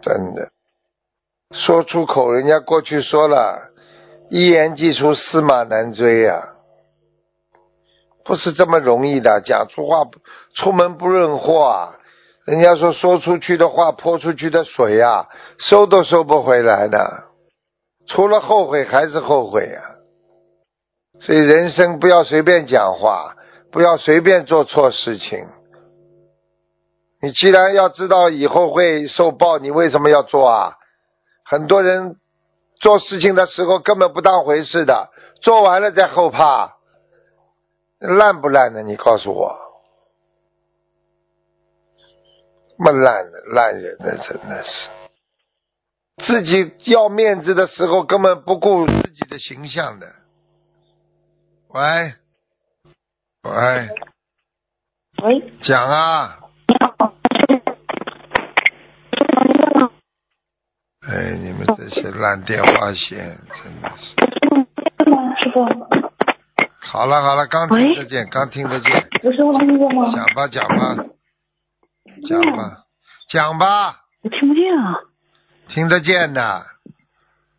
[0.00, 0.50] 真的，
[1.50, 3.70] 说出口，人家过去说了，
[4.30, 6.54] 一言既出，驷马难追呀、
[8.24, 9.40] 不是这么容易的。
[9.44, 10.04] 讲出话，
[10.54, 11.94] 出门不认货啊。
[12.44, 17.24] 人家说说出去的话，泼出去的水呀、收都收不回来的。
[18.08, 19.80] 除了后悔还是后悔呀、
[21.20, 23.36] 所以人生不要随便讲话，
[23.70, 25.46] 不要随便做错事情。
[27.22, 30.74] 你既然要知道以后会受报，你为什么要做啊？
[31.44, 32.16] 很多人
[32.80, 36.72] 做事情的时候根本不当回事的，做完了再后怕，
[38.02, 38.82] 烂不烂的？
[38.82, 39.56] 你告诉我，
[42.76, 44.88] 这么烂的烂人呢，真的是。
[46.26, 50.06] 自己要面子的时候，根本不顾自己的形象的。
[51.68, 52.14] 喂，
[53.42, 53.88] 喂，
[55.24, 56.38] 喂，讲啊！
[61.08, 64.14] 哎，你们这些烂电话线，真的是。
[65.40, 65.64] 师傅，
[66.92, 70.12] 好了好了，刚听得见，刚听得见，不是我听见吗？
[70.14, 70.94] 讲吧讲吧，
[72.28, 72.84] 讲吧
[73.30, 75.00] 讲吧，我听不见啊，
[75.68, 76.66] 听得见的，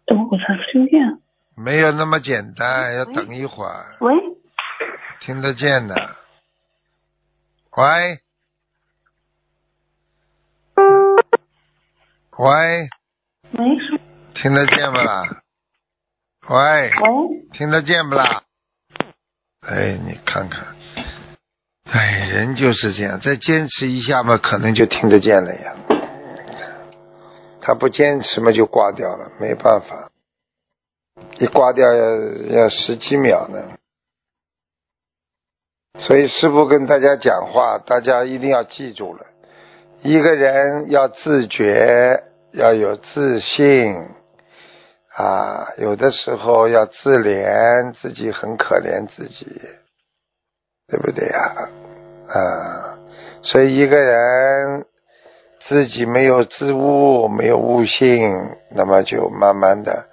[0.05, 0.45] 怎么回事？
[0.71, 1.19] 听不见？
[1.55, 3.97] 没有那么简单，要等一会儿。
[4.01, 4.13] 喂，
[5.21, 5.95] 听得见的。
[7.75, 8.19] 喂，
[12.37, 12.45] 喂，
[13.57, 13.99] 喂，师
[14.35, 15.23] 听得见不啦？
[16.51, 18.43] 喂，喂，听得见不啦？
[19.65, 20.75] 哎，你看看，
[21.89, 25.75] 哎，人就是这样，再坚持一下嘛，可能就听得见了呀。
[27.61, 30.11] 他不坚持嘛，就挂掉了，没办法，
[31.37, 32.19] 一挂掉要
[32.63, 33.77] 要十几秒呢。
[35.97, 39.25] 所以师傅跟大家讲话，大家一定要记住了，
[40.01, 42.21] 一个人要自觉，
[42.51, 43.95] 要有自信，
[45.15, 49.45] 啊，有的时候要自怜，自己很可怜自己，
[50.87, 51.69] 对不对呀？
[52.33, 52.97] 啊，
[53.43, 54.85] 所以一个人
[55.67, 58.33] 自己没有自悟，没有悟性，
[58.71, 60.07] 那么就慢慢的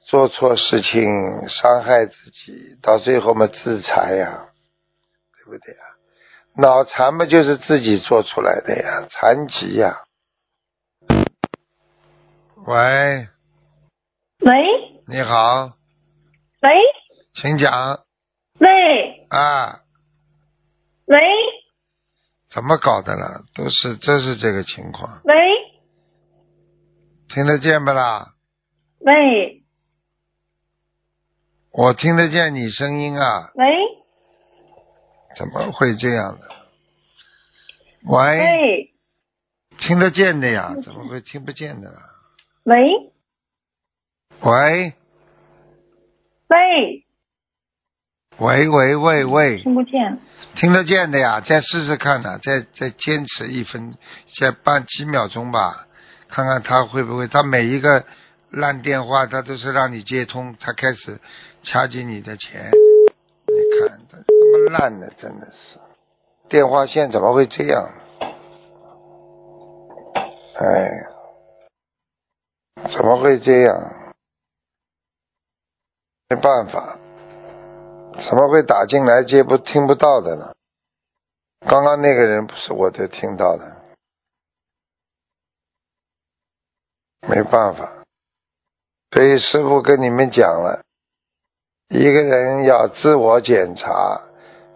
[0.00, 4.48] 做错事情，伤害自己，到最后嘛自残呀。
[5.38, 5.80] 对不对呀？
[6.56, 10.02] 脑残嘛，就是自己做出来的呀，残疾呀。
[12.66, 13.28] 喂，
[14.40, 14.52] 喂，
[15.08, 15.72] 你好，
[16.60, 16.70] 喂，
[17.34, 18.04] 请讲。
[18.58, 19.26] 喂？
[19.30, 19.80] 啊，
[21.06, 21.18] 喂？
[22.50, 23.44] 怎么搞的了？
[23.54, 25.34] 都是这是这个情况，喂？
[27.28, 28.34] 听得见不啦？
[29.00, 29.64] 喂？
[31.72, 33.66] 我听得见你声音啊，喂？
[35.36, 36.48] 怎么会这样的？
[38.04, 38.94] 喂，喂？
[39.78, 42.00] 听得见的呀，怎么会听不见的啦？
[42.64, 43.12] 喂
[44.42, 44.94] 喂
[46.48, 47.02] 喂，
[48.38, 50.18] 喂喂喂喂，听不见。
[50.54, 53.94] 听得见的呀，再试试看呢、再再坚持一分，
[54.38, 55.86] 再半几秒钟吧，
[56.28, 57.26] 看看他会不会。
[57.28, 58.04] 他每一个
[58.50, 61.18] 烂电话，他都是让你接通，他开始
[61.62, 62.70] 掐紧你的钱。
[63.46, 65.78] 你看，他这么烂的，真的是，
[66.48, 67.90] 电话线怎么会这样？
[70.58, 71.10] 哎呀，
[72.90, 74.05] 怎么会这样？
[76.28, 76.98] 没办法。
[78.28, 80.54] 怎么会打进来接不听不到的呢？
[81.66, 83.76] 刚刚那个人不是我都听到的，
[87.28, 88.04] 没办法。
[89.10, 90.84] 所以师傅跟你们讲了，
[91.88, 94.22] 一个人要自我检查，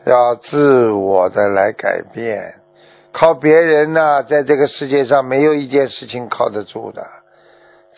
[0.07, 2.61] 要自我的来改变，
[3.13, 7.07] 靠别人呢，在这个世界上没有一件事情靠得住的，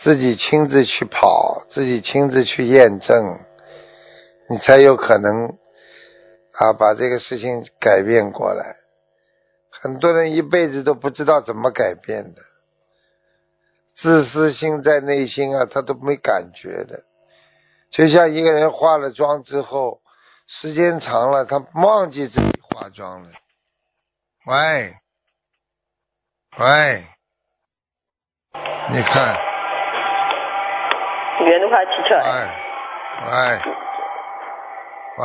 [0.03, 3.39] 自己亲自去跑，自己亲自去验证。
[4.49, 5.47] 你才有可能
[6.53, 8.77] 啊把这个事情改变过来。
[9.71, 12.43] 很多人一辈子都不知道怎么改变的，
[13.97, 17.05] 自私心在内心啊，他都没感觉的。
[17.91, 20.01] 就像一个人化了妆之后，
[20.47, 23.31] 时间长了，他忘记自己化妆了。
[24.47, 24.97] 喂，
[26.59, 27.07] 喂，
[28.93, 29.37] 你看，
[31.45, 32.23] 原的话提出来。
[33.27, 33.61] 喂，
[35.19, 35.25] 喂。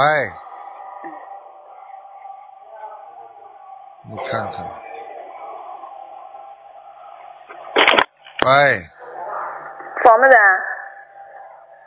[4.10, 4.66] 你看看，
[8.46, 8.86] 喂
[10.02, 10.38] 什么人？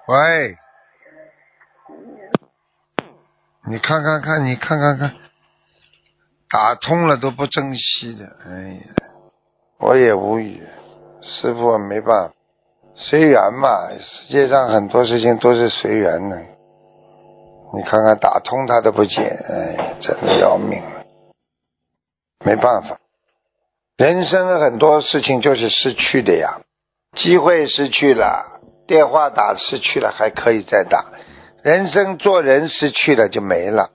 [0.09, 0.59] 喂，
[3.71, 5.15] 你看看看，你看看看，
[6.51, 8.51] 打通了都不珍惜的，哎
[8.85, 8.95] 呀，
[9.79, 10.69] 我也无语，
[11.23, 12.35] 师傅没办法，
[13.03, 16.39] 随缘嘛，世界上很多事情都是随缘的。
[17.73, 20.79] 你看看打通他都不接，哎，真的要命。
[20.83, 21.05] 了，
[22.45, 22.99] 没办法，
[23.97, 26.61] 人生很多事情就是失去的呀，
[27.17, 31.07] 机会失去了，电话打失去了还可以再打，
[31.63, 33.91] 人生做人失去了就没了。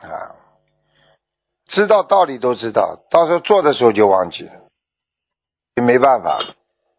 [0.00, 0.34] 啊，
[1.68, 4.52] 知道道理都知道，到时候做的时候就忘记了，
[5.76, 6.40] 也没办法，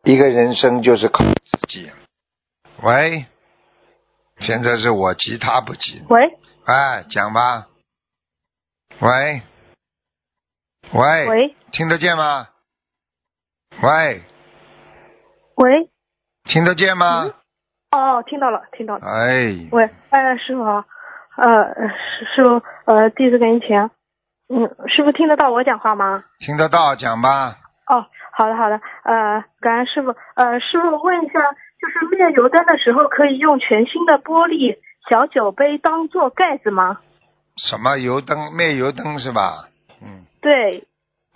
[0.03, 1.91] 一个人生就是靠自己。
[2.81, 3.25] 喂。
[4.39, 6.03] 现在是我急他不急。
[6.09, 7.67] 喂哎，讲吧。
[8.99, 9.41] 喂，
[10.91, 12.49] 喂，喂听得见吗？
[13.81, 14.21] 喂，
[15.55, 15.89] 喂，
[16.43, 17.33] 听得见吗？
[17.91, 19.05] 哦，听到了，听到了。
[19.05, 20.83] 哎，喂，哎，师傅好，
[21.37, 23.69] 呃，师师傅，呃，弟子给您请。
[24.49, 26.25] 嗯，师傅听得到我讲话吗？
[26.39, 27.57] 听得到，讲吧。
[27.87, 30.15] 哦，好的好的，呃，感恩师傅。
[30.35, 31.39] 呃，师傅问一下，
[31.81, 34.77] 就是灭油灯的时候可以用全新的玻璃
[35.09, 36.99] 小酒杯当做盖子吗？
[37.57, 38.53] 什么油灯？
[38.55, 39.67] 灭油灯是吧？
[40.01, 40.87] 嗯，对，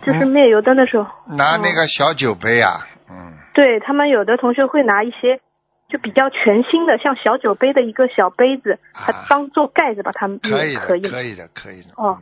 [0.04, 1.06] 就是灭油灯的时候。
[1.36, 2.86] 拿那个小酒杯啊。
[3.10, 5.40] 嗯，对他们有的同学会拿一些
[5.88, 11.00] 就比较全新的，像小酒杯的一个小杯子，它啊当做盖子把它灭可以的，可以。
[11.02, 11.90] 可以的，可以的。
[11.96, 12.18] 哦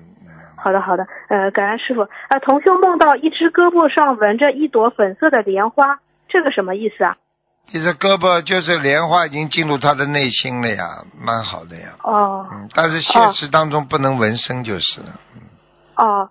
[0.56, 2.08] 好的，好的，呃，感恩师傅。
[2.28, 7.16] 呃，同修梦到一只胳膊上纹着一朵粉色的莲花，这个什么意思啊？
[7.68, 10.84] 这只胳膊就是莲花已经进入他的内心了呀，
[11.20, 11.88] 蛮好的呀。
[12.02, 15.06] 哦嗯，但是现实当中不能纹身就是了。
[15.96, 16.28] 哦，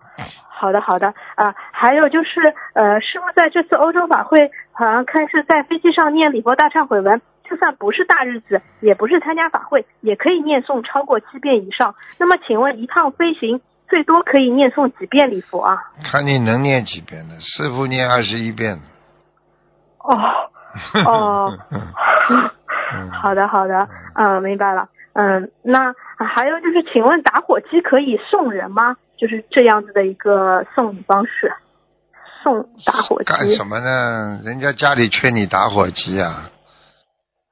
[0.49, 1.13] 好的，好的。
[1.35, 11.95] 啊、还有就是，呃，师傅在这次欧洲法会，好像看是在飞机上念礼佛大忏悔文，就算不是大日子，也不是参加法会，也可以念诵超过七遍以上。
[12.19, 15.77] 那么，请问一趟飞行最多可以念诵几遍礼佛啊？
[16.03, 18.79] 看你能念几遍的，师傅念二十一遍。
[19.99, 20.13] 哦，
[21.05, 24.89] 哦嗯 好的，好的，嗯，明白了。
[25.13, 28.97] 嗯，那还有就是，请问打火机可以送人吗？
[29.17, 31.53] 就是这样子的一个送礼方式，
[32.43, 33.33] 送打火机。
[33.33, 34.41] 干什么呢？
[34.43, 36.49] 人家家里缺你打火机啊！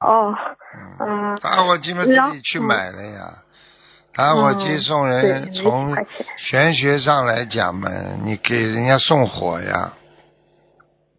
[0.01, 0.35] 哦，
[0.99, 3.42] 嗯，打火机嘛，自己去买了呀。
[4.15, 5.95] 打火机送人，嗯从
[6.37, 7.89] 玄学上来讲嘛，
[8.23, 9.93] 你给人家送火呀，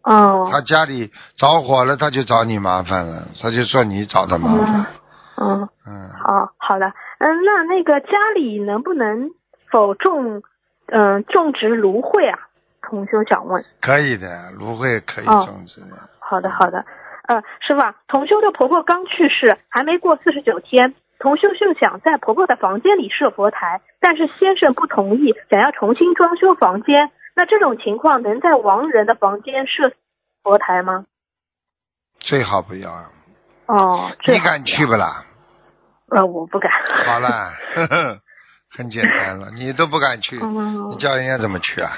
[0.03, 4.81] 哦，他家里着火了，他就找你麻烦了，他就说你找他麻烦。
[4.81, 4.85] 嗯
[5.37, 6.87] 嗯，嗯，哦，好的，
[7.19, 9.31] 嗯，那那个家里能不能
[9.69, 10.41] 否种
[10.87, 12.39] 嗯、种植芦荟啊？
[12.81, 13.65] 同修想问。
[13.81, 15.97] 可以的，芦荟可以哦种植的。
[16.19, 16.85] 好的，好的。
[17.27, 20.93] 呃，师傅啊，同修的婆婆刚去世，还没过四十九天。
[21.19, 27.11] 同秀秀想在婆婆的房间里设佛台，但是先生不同意，想要重新装修房间。
[27.35, 29.91] 那这种情况能在亡人的房间设
[30.43, 31.05] 佛台吗？
[32.19, 33.11] 最好不要啊。
[33.67, 35.25] 哦，你敢去不啦？
[36.09, 36.71] 呃，我不敢。
[37.05, 37.29] 好了，
[37.73, 38.19] 呵呵，
[38.77, 41.97] 很简单了，你都不敢去，嗯你叫人家怎么去啊？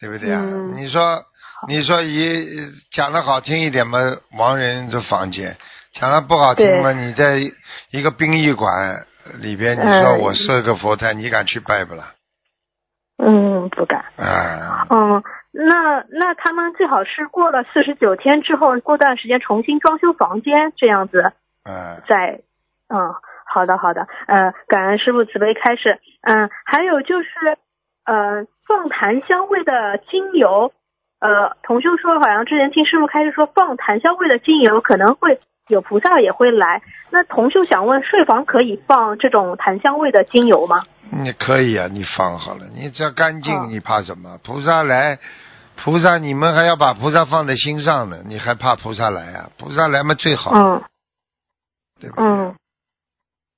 [0.00, 0.40] 对不对啊？
[0.42, 1.22] 嗯你说，
[1.68, 2.44] 你说以
[2.90, 3.98] 讲的好听一点嘛，
[4.36, 5.54] 亡人的房间；
[5.94, 7.38] 讲的不好听嘛，你在
[7.90, 9.06] 一个殡仪馆
[9.40, 12.14] 里边，你说嗯我设个佛台，你敢去拜不啦？
[13.16, 14.00] 嗯，不敢。
[14.16, 15.22] 啊，嗯，
[15.52, 21.32] 那那他们最好是过了四十九天之后，过段时间重新装修房间，这样子
[21.62, 22.40] 啊，再，
[22.88, 23.14] 嗯，
[23.46, 27.56] 好的好的，呃，感恩师傅慈悲开示，嗯，还有就是，
[28.04, 30.72] 呃，放檀香味的精油，
[31.20, 35.38] 呃，同修说好像之前听师傅开始说放檀香味的精油可能会
[35.68, 40.82] 有菩萨也会来，那同修想问，睡房可以放这种檀香味的精油吗？
[41.10, 44.38] 你可以啊，你放好了，你只要干净，哦你怕什么？
[44.44, 45.18] 菩萨来，
[45.76, 49.48] 菩萨你们还要把菩萨放在心上呢，你还怕菩萨来啊？
[49.56, 50.82] 菩萨来嘛最好，嗯。
[52.00, 52.16] 对吧？
[52.18, 52.54] 嗯，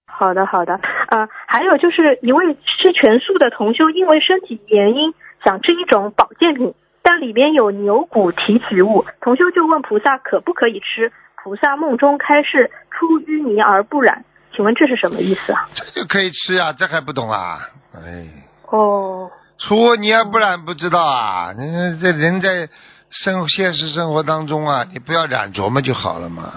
[0.07, 0.75] 好的好的，
[1.09, 11.11] 呃，还有就是一位吃全素的同修，因为身体原因想吃一种保健品，但里面有牛骨提取物，同修就问菩萨可不可以吃，
[11.47, 15.69] 菩萨梦中开示出淤泥而不染，请问这是什么意思啊？
[15.77, 17.61] 这就可以吃啊，这还不懂啊？
[17.95, 18.27] 哎，
[18.65, 21.55] 哦，出泥而不染不知道啊？
[21.57, 22.69] 那这人在
[23.11, 26.53] 生现实生活当中啊，你不要染琢磨就好了嘛。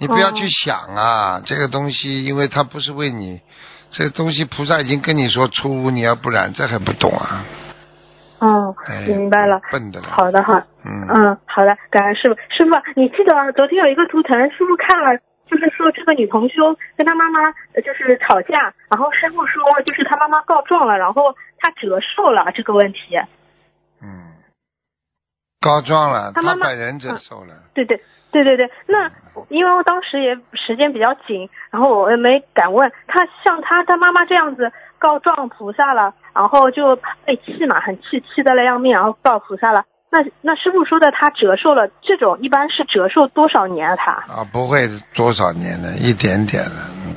[0.00, 3.40] 你不要去想啊，这个东西，因为它不是为你，
[3.92, 7.44] 这个东西菩萨已经跟你说出污泥而不染，这还不懂啊？
[8.42, 9.60] 嗯，哎，明白了。
[9.70, 10.08] 笨的了。
[10.08, 12.34] 好的哈，嗯，嗯，好的，感恩师傅。
[12.50, 15.16] 师傅，你记得昨天有一个图腾，师傅看了，
[15.46, 17.38] 就是说这个女同修跟她妈妈
[17.74, 22.98] 呃就是吵架，然后师傅说就是她妈妈告状了，然后她折寿了这个问题。
[24.02, 24.34] 嗯，
[25.60, 27.54] 告状了，他妈妈本人折寿了。
[27.74, 29.08] 对对对对对，那
[29.50, 39.84] 因为我当时也时间比较紧，然后我也没敢问他，像他他妈妈这样子告状菩萨了，然后就被气嘛，很气，气得来要命，然后告菩萨了。
[40.10, 43.96] 那那师傅说的他折寿了，这种一般是折寿多少年啊？
[43.96, 44.12] 他？
[44.12, 47.14] 啊，不会多少年的，一点点的，嗯，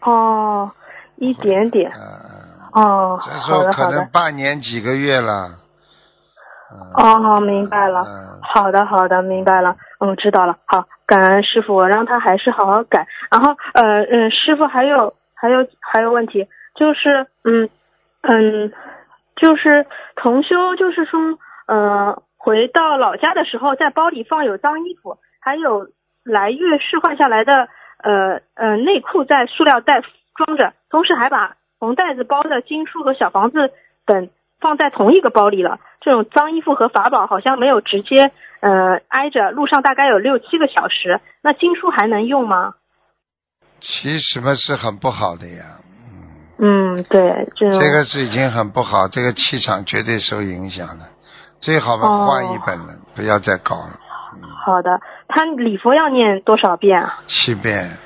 [0.00, 0.70] 哦，
[1.16, 1.90] 一点点。
[1.90, 4.10] 啊，哦，这时好候可能的好的。
[4.12, 5.50] 半年几个月了。
[6.72, 8.00] 嗯哦，明白了。
[8.00, 9.76] 嗯，好的，好的，明白了。
[9.98, 10.56] 嗯，知道了。
[10.66, 13.06] 好，感恩师傅，我让他还是好好改。
[13.30, 17.68] 然后，呃，嗯，师傅还有还有还有问题，就是，嗯
[18.22, 18.72] 嗯，
[19.36, 25.88] 就是同修，就是说，呃，回到老家的时候，在包里放有脏衣服，还有
[26.24, 27.68] 来月试换下来的，
[28.02, 30.02] 呃呃内裤在塑料袋
[30.34, 33.72] 装着，同时还把红袋子包的经书和小房子
[34.04, 34.28] 等
[34.60, 35.80] 放在同一个包里了。
[36.02, 41.20] 这种脏衣服和法宝好像没有直接呃挨着，路上大概有六七个小时。
[41.42, 42.74] 那经书还能用吗？
[43.80, 45.80] 其实嘛是很不好的呀。
[46.62, 51.06] 嗯，对，这这个是已经很不好，这个气场绝对受影响的，
[51.58, 53.98] 最好换一本了，不要再搞了。
[54.64, 55.00] 好的。
[55.26, 57.20] 他礼佛要念多少遍啊？
[57.26, 57.96] 七遍，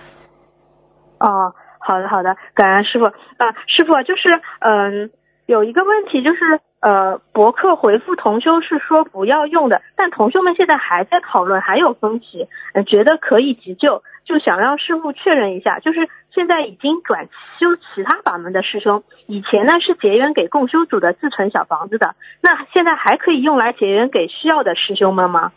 [1.19, 3.07] 哦，好的好的，感恩师傅。
[3.07, 5.11] 啊、师傅就是嗯、
[5.47, 12.47] 有一个问题就是呃，博客回复同修是说不要用的，但同修们现在还在讨论，还有分歧，
[12.87, 17.25] 觉得可以急救，就想让师傅确认一下，就是现在已经转
[17.59, 25.53] 修其他法门的师兄，以前呢是结缘给共修组的自存小房子的，那现在还可以用来结缘给需要的师兄们吗？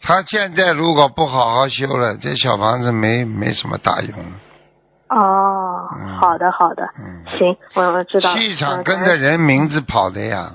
[0.00, 4.14] 他现在如果不好好修了，这小房子没没什么大用。
[5.10, 8.38] 哦，嗯好的好的，嗯，行，我我知道了。
[8.38, 10.52] 气场嗯跟着人名字跑的呀。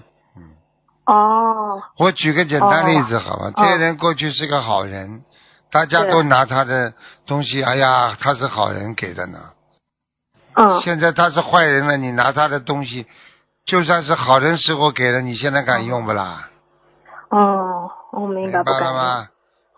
[1.06, 5.22] 哦，我举个简单例子好吧，这个人过去是个好人，
[5.72, 6.94] 大家都拿他的
[7.28, 9.38] 东西，哎呀，他是好人给的呢。
[10.56, 13.06] 嗯，现在他是坏人了，你拿他的东西，
[13.66, 16.50] 就算是好人时候给的，你现在敢用不啦？
[17.30, 18.88] 哦，我明白，不敢用。
[18.88, 19.28] 了吗？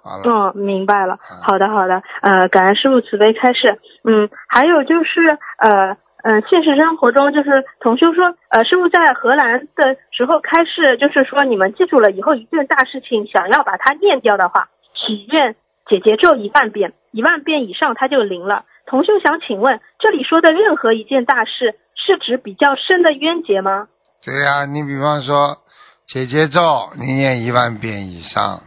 [0.08, 1.44] 好了，嗯，明白了嗯。
[1.44, 2.02] 好的，好的。
[2.22, 3.80] 呃，感恩师傅慈悲开示。
[4.04, 5.98] 嗯，还有就是呃。
[6.24, 15.56] 嗯，现实生活中就是同修说，呃，师傅在荷兰的时候开示，就是说你们记住了以后一件大事情，想要把它念掉的话，许愿
[15.88, 18.66] 姐姐咒一万遍，一万遍以上它就灵了。
[18.88, 23.88] 同修想请问，这里说的任何一件大事，是指比较深的冤结吗？
[24.26, 25.60] 对呀、你比方说
[26.08, 26.60] 姐姐咒，
[27.00, 28.64] 你念一万遍以上，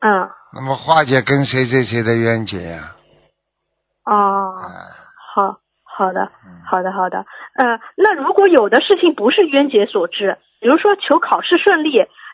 [0.00, 2.92] 嗯，那么化解跟谁谁谁的冤结呀、
[4.04, 4.94] 哦，啊？
[5.34, 6.62] 好好的嗯。
[6.66, 7.26] 好的好的，
[7.56, 11.92] 呃，那如果有的事情不是冤结所致，比如说求考试顺利，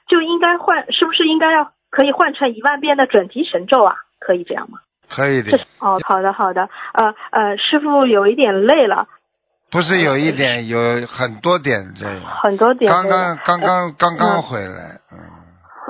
[0.08, 3.96] 就应该换，是不是应该要可以换成一万遍的准提神咒啊？
[4.20, 4.78] 可以这样吗？
[5.08, 9.08] 可以的，哦，好的好的，呃呃，师傅有一点累了，
[9.70, 12.20] 不是有一点，有很多点这个。
[12.20, 14.42] 很多点刚刚刚刚刚刚嗯。
[14.42, 15.18] 回来，嗯，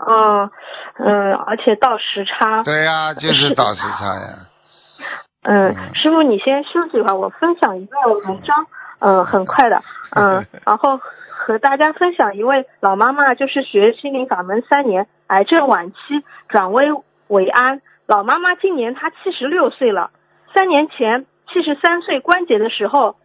[0.06, 0.50] 嗯
[0.98, 4.46] 嗯，而且到时差，对呀、就是是倒时差呀。
[5.42, 8.66] 嗯嗯，师傅你先休息一会儿，我分享一个文章，
[9.00, 9.80] 嗯，很快的，
[10.14, 15.96] 嗯， 然后和大家分享一位老妈妈，就是学心灵法门三年，癌症晚期
[16.48, 16.88] 转危
[17.28, 17.80] 为安。
[18.06, 20.10] 老妈妈今年她七十六岁了，
[20.54, 23.16] 三年前七十三岁关节的时候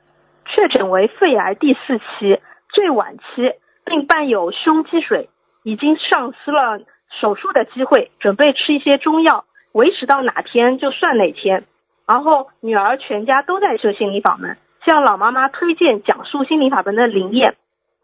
[0.46, 3.52] 确诊为肺癌第四期，最晚期，
[3.84, 5.30] 并伴有胸积水，
[5.66, 6.80] 已经丧失了
[7.20, 11.64] 手术的机会，准备吃一些中药，维持到哪天就算哪天。
[12.08, 17.56] 然后女儿全家都在修心理法门，向老妈妈推荐讲述心理法门的灵验。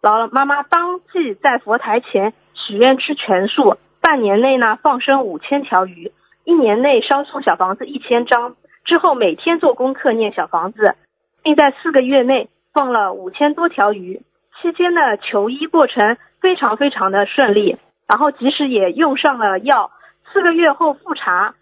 [0.01, 6.11] 老妈妈当即在佛台前许愿吃全素，半年内呢放生五千条鱼，
[6.43, 8.55] 一年内烧送小房子一千张，
[8.85, 10.95] 之后每天做功课念小房子，
[11.43, 14.23] 并在四个月内放了五千多条鱼。
[14.61, 19.91] 期间的求医过程非常非常的顺利，然后即使也用上了药，
[20.31, 21.55] 四个月后复查，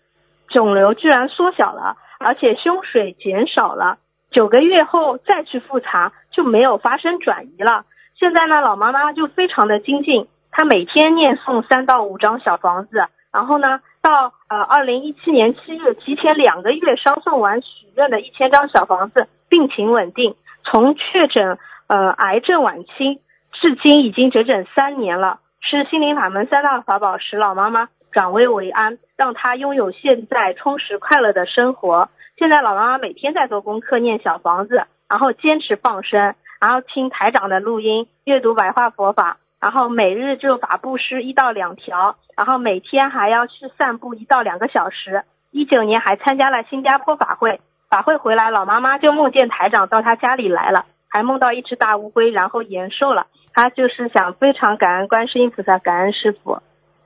[0.49, 3.97] 肿瘤居然缩小了，而且胸水减少了。
[4.31, 7.85] 九个月后再去复查，就没有发生转移了。
[8.19, 21.57] 现在呢，老妈妈就非常的精进，她每天念诵三到五张小房子，然后呢，到呃二零一七年七月提前两个月烧送完许愿的一千张小房子，病情稳定，从确诊
[21.89, 23.19] 呃癌症晚期
[23.51, 32.09] 至今已经整整三年了，是心灵法门三大法宝使老妈妈转危为安，让她拥有现在充实快乐的生活。
[32.37, 45.23] 现在老妈妈每天在做功课，念小房子，然后坚持放生，然后听台长的录音，阅读白话佛法，然后每日就法布施一到两条，然后每天还要去散步一到两个小时。
[45.51, 47.59] 一九年还参加了新加坡法会，
[47.89, 53.27] 法会回来，老妈妈就梦见台长到她家里来了，还梦到一只大乌龟，然后延寿了。
[53.53, 56.61] 他就是想非常感恩观世音菩萨，感恩师傅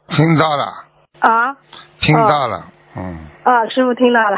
[0.10, 0.66] 听到了，
[1.20, 1.56] 啊
[2.00, 4.38] 听到了，嗯，啊，师傅听到了，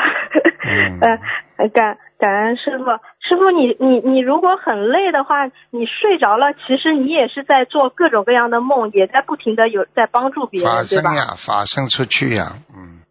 [0.63, 0.99] 嗯
[1.57, 2.85] 呃，感感恩师傅，
[3.19, 11.09] 师傅你你你如果很累的话，你睡着了，其实你也是在做各种各样的梦，也在不停的有在帮助别人，对吧？
[11.09, 13.01] 身呀，法身出去呀，嗯，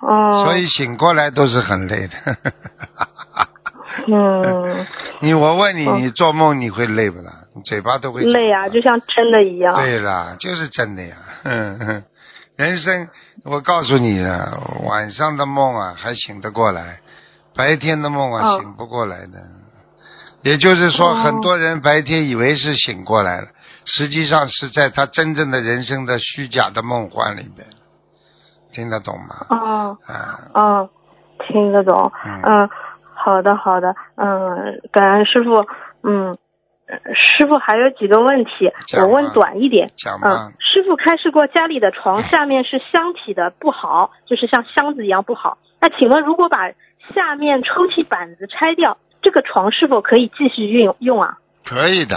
[0.00, 2.14] 哦，所以醒过来都是很累的。
[4.06, 4.86] 嗯，
[5.20, 7.32] 你我问你，嗯你做梦你会累不啦？
[7.54, 9.74] 你嘴巴都会累啊，就像真的一样。
[9.74, 11.16] 对啦，就是真的呀。
[11.44, 12.04] 嗯嗯，
[12.56, 13.08] 人生
[13.44, 17.00] 我告诉你啊，晚上的梦啊还醒得过来，
[17.54, 19.38] 白天的梦啊哦醒不过来的。
[20.42, 23.48] 也就是说，哦很多人白天以为是醒过来了，
[23.84, 27.66] 实际上是在他真正的人生的虚假的梦幻里边。
[28.72, 29.46] 听得懂吗？
[29.48, 30.90] 哦啊，哦，
[31.48, 32.12] 听得懂。
[32.24, 32.70] 嗯嗯，
[33.26, 35.66] 好的好的，嗯，感恩师傅。
[36.04, 36.38] 嗯，
[36.86, 38.70] 呃师傅还有几个问题，
[39.02, 39.90] 我问短一点。
[40.22, 45.58] 嗯，师傅开示过家里的床下面是箱体的不好，就是像箱子一样不好。
[45.80, 46.70] 那请问，如果把
[47.14, 51.38] 下面抽屉板子拆掉，这个床是否可以继续运用啊？
[51.64, 52.16] 可以的，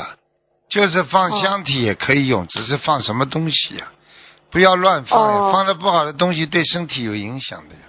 [0.69, 3.87] 就是放哦箱体也可以用，只是放什么东西呀、
[4.51, 7.81] 不要乱放呀，哦放的不好的东西对身体有影响的呀。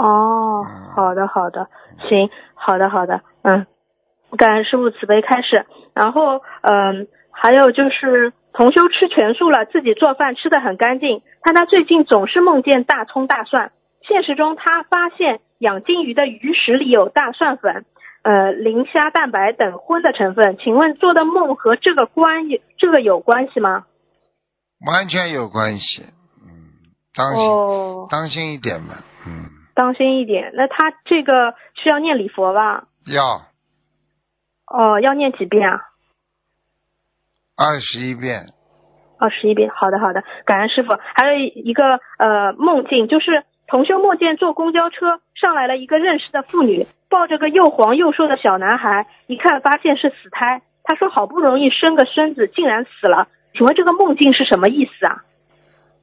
[0.00, 1.68] 哦嗯，好的好的，
[2.08, 3.66] 行，好的好的，嗯，
[4.38, 5.66] 感恩师傅慈悲开始。
[5.94, 13.72] 然后，嗯，还有就是同修吃全素了，自己做饭吃的很干净，但他最近总是梦见大葱大蒜。
[14.08, 17.84] 现实中，他发现养金鱼的鱼食里有大蒜粉、
[18.22, 20.56] 呃磷虾蛋白等荤的成分。
[20.58, 22.48] 请问做的梦和这个关
[22.78, 23.84] 这个有关系吗？
[24.86, 26.02] 完全有关系，
[26.42, 26.72] 嗯，
[27.14, 28.94] 当心、哦，当心一点吧，
[29.26, 29.44] 嗯，
[29.80, 30.52] 当心一点。
[30.52, 32.84] 那他这个需要念礼佛吧？
[33.06, 33.22] 要
[34.66, 35.80] 哦，要念几遍啊？
[37.56, 38.42] 二十一遍，
[39.18, 40.98] 二十一遍，好的好的，感恩师傅。
[41.14, 50.60] 还有一个呃梦境，就是同修梦见坐公交车上来了一个认识的妇女，抱着个又黄又瘦的小男孩，一看发现是死胎。
[50.84, 53.28] 他说好不容易生个孙子，竟然死了。
[53.54, 55.24] 请问这个梦境是什么意思啊？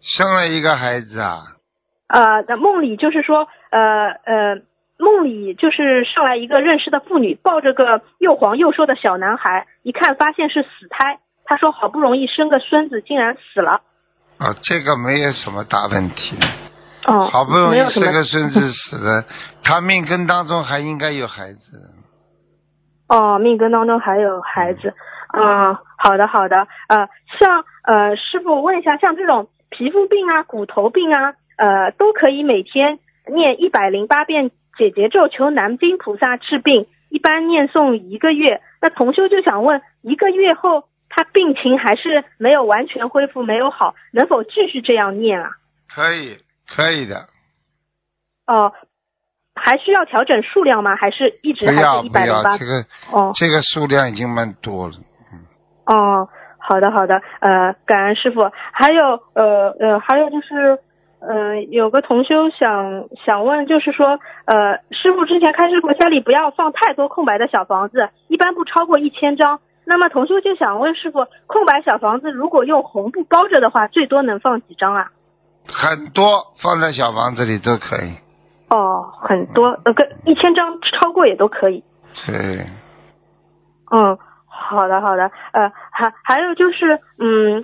[0.01, 1.56] 生了一个孩子啊，
[2.07, 4.55] 呃，那梦里就是说，呃呃，
[4.97, 11.19] 梦梦里就是上来一个认识的妇女，抱着个又黄又瘦的小男孩，一看发现是死胎。
[11.43, 13.81] 他说好不容易生个孙子，竟然死了。
[14.37, 16.37] 啊，这个没有什么大问题。
[17.05, 19.23] 哦，好不容易生个孙子死了，
[19.63, 21.93] 他命根当中还应该有孩子。
[23.07, 24.93] 哦，命根当中还有孩子。
[25.33, 26.67] 嗯，好的好的。
[26.89, 27.07] 呃，
[27.39, 36.87] 像呃师傅问一下，像这种皮肤病啊、骨头病啊，呃，都可以每天念一百零八遍解结咒，求南京菩萨治病。
[37.09, 38.61] 一般念诵一个月。
[38.81, 45.51] 那同修就想问，一个月后他病情还是没有完全恢复，没有好，能否继续这样念啊？
[45.87, 46.37] 可以，
[46.67, 47.15] 可以的。
[48.45, 48.73] 哦、
[49.55, 50.97] 还需要调整数量吗？
[50.97, 52.65] 还是一直不还是一百零八这？
[52.65, 54.93] 个哦这个数量已经蛮多了。
[55.85, 56.27] 哦，
[56.59, 58.51] 好的好的，呃，感恩师傅。
[58.73, 60.77] 还有呃呃，还有就是，
[61.19, 69.59] 呃，有个同修想想问，就是说，呃，师傅之前开示过，家里不要放太多空白的小房子，一般不超过一千张。
[69.85, 75.11] 那么同修就想问师傅，空白小房子如果用红布包着的话，最多能放几张啊？
[75.67, 78.17] 很多放在小房子里都可以。
[78.69, 81.83] 哦，很多，呃，跟一千张超过也都可以。
[82.25, 82.35] 对，
[83.91, 87.63] 嗯，好的好的，呃，还还有就是，嗯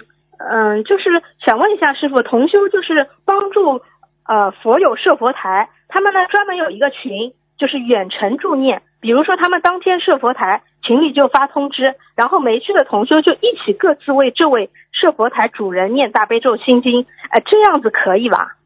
[0.50, 3.82] 嗯，就是想问一下师傅，同修就是帮助
[4.28, 18.58] 呃佛友设佛台，他们呢专门有一个群，就是远程助念，比如说他们当天设佛台，群里就发通知，然后没去的同修就一起各自为这位设佛台主人念大悲咒心经，哎、这样子可以吧？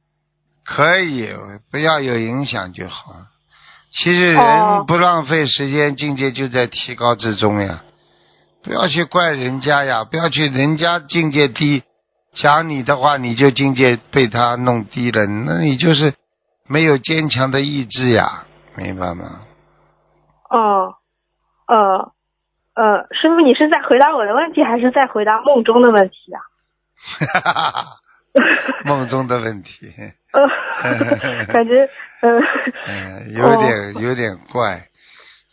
[0.66, 1.30] 可以，
[1.72, 3.14] 不要有影响就好。
[3.92, 7.84] 其实哦人不浪费时间，境界就在提高之中呀。
[8.68, 11.84] 不要去怪人家呀，不要去人家境界低，
[12.34, 16.14] 讲你的话你就境界被他弄低了，那你就是
[16.68, 18.44] 没有坚强的意志呀，
[18.76, 19.24] 明白吗？
[20.50, 20.96] 哦，
[21.68, 22.12] 呃
[22.76, 26.40] 呃，师傅，你是在回答我的问题，还是在回答梦中的问题啊？
[27.20, 27.86] 哈哈哈
[28.84, 29.94] 梦中的问题，
[30.34, 30.46] 呃，
[31.54, 31.90] 感觉
[32.22, 32.40] 呃，
[32.88, 34.88] 嗯，有点有点怪。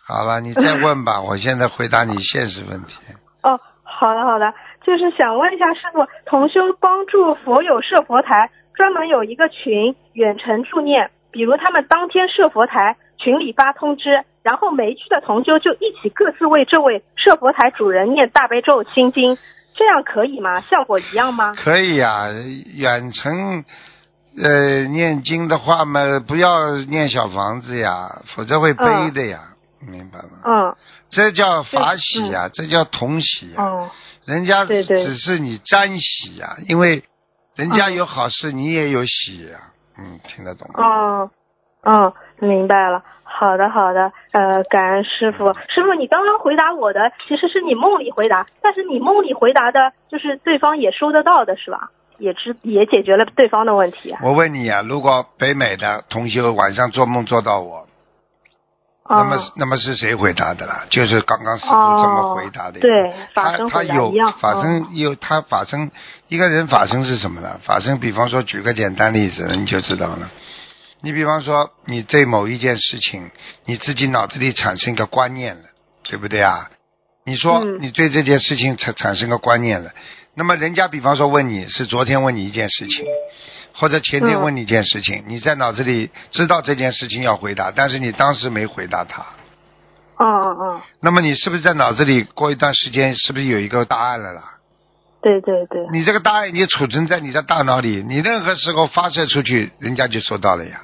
[0.07, 2.95] 好了，你再问吧，我现在回答你现实问题。
[3.43, 4.53] 哦，好的好的，
[4.85, 19.39] 就是想问一下师傅，同修帮助佛友设佛台，专门有一个群远程助念，比如他们当天设佛台，群里发通知，然后没去的同修就一起各自为这位设佛台主人念大悲咒心经，
[19.75, 20.61] 这样可以吗？
[20.61, 21.55] 效果一样吗？
[21.57, 22.27] 可以呀、
[22.77, 23.65] 远程
[24.43, 29.39] 呃念经的话嘛，不要念小房子呀，否则会背的呀，
[29.87, 30.39] 明白吗？
[30.45, 30.77] 嗯
[31.11, 33.63] 这叫法喜呀，这叫同喜呀。
[33.63, 33.91] 哦
[34.27, 37.03] 人家只是你沾喜呀，因为
[37.57, 39.59] 人家嗯有好事，你也有喜呀。
[39.99, 40.83] 嗯，听得懂吗？
[40.83, 41.31] 哦
[41.83, 43.03] 嗯，明白了。
[43.23, 45.53] 好的，好的，呃，感恩师傅。
[45.53, 51.91] 师傅，你刚刚回答我的其实是你梦里回答，但是你梦里回答的，就是对方也收得到的，是吧？
[52.17, 54.21] 也知也解决了对方的问题啊。
[54.23, 57.87] 我问你啊，如果北美的同学晚上做梦做到我，
[59.07, 60.87] 那么哦那么是谁回答的啦？
[60.89, 62.79] 就是刚刚师傅这么回答的。
[62.79, 65.91] 哦对法他身他有法身有他法身
[66.29, 67.61] 一个人法身是什么呢？
[67.65, 70.31] 法身，比方说举个简单例子，你就知道了。
[71.03, 73.31] 你比方说你对某一件事情，
[73.67, 75.65] 你自己脑子里产生一个观念了，
[76.05, 76.71] 对不对啊？
[77.27, 79.91] 你说嗯你对这件事情产产生个观念了，
[80.35, 83.05] 那么人家比方说问你是昨天问你一件事情，
[83.75, 84.43] 或者前天嗯。
[84.43, 89.23] 问你一件事情，你在脑子里知道这件事情要回答，但是你当时没回答他，
[90.17, 94.43] 哦哦哦，那么你是不是在脑子里过一段时间，是不是有一个答案了啦？
[95.21, 100.83] 对对对，你这个答案已经储存在你的大脑里，你任何时候发射出去，人家就收到了呀，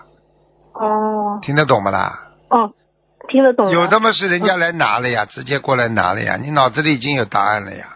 [0.73, 1.39] 哦。
[1.43, 2.19] 听得懂不啦？
[2.49, 2.73] 哦，
[3.29, 3.71] 听得懂。
[3.71, 7.87] 有的嘛是人家来拿了呀，直接过来拿了呀，你脑子里已经有答案了呀，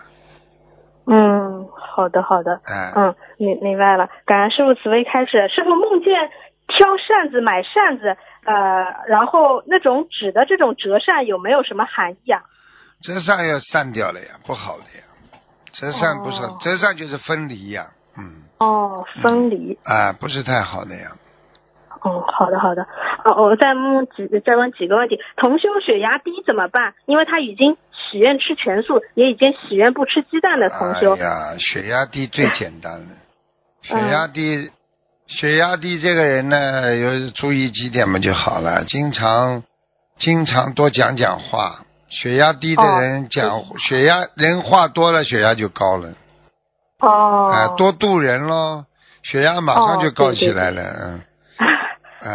[1.07, 4.09] 嗯，好的好的，哎，嗯，明明白了。
[4.25, 5.49] 感恩师傅慈悲开始。
[5.49, 6.31] 师傅梦见
[6.67, 8.55] 挑扇子买扇子，呃，
[9.07, 12.43] 然后那种纸的这种折扇有没有什么含义啊？
[13.03, 15.05] 折扇要散掉了呀，不好的呀，
[15.73, 17.87] 折扇不是，哦折扇就是分离呀，
[18.17, 19.79] 嗯，哦，分离。
[19.85, 21.11] 啊，不是太好的呀，
[22.05, 22.87] 哦，好的好的。
[23.25, 25.19] 哦，我再问几再问几个问题。
[25.37, 26.95] 同修血压低怎么办？
[27.07, 31.15] 因为他已经许愿吃全素，也已经许愿不吃鸡蛋的同修。
[31.15, 33.09] 哎呀，血压低最简单了，
[33.81, 34.71] 血嗯压低，
[35.27, 39.63] 血压低这个人呢，有注意几点嘛就好了，经常
[40.19, 41.81] 经常多讲讲话。
[42.11, 46.11] 血压低的人哦讲、血压，人话多了，血压就高了。
[47.01, 47.51] 哦。
[47.51, 48.87] 啊，多度人咯，
[49.23, 50.83] 血压马上就高起来了。
[50.83, 51.21] 嗯，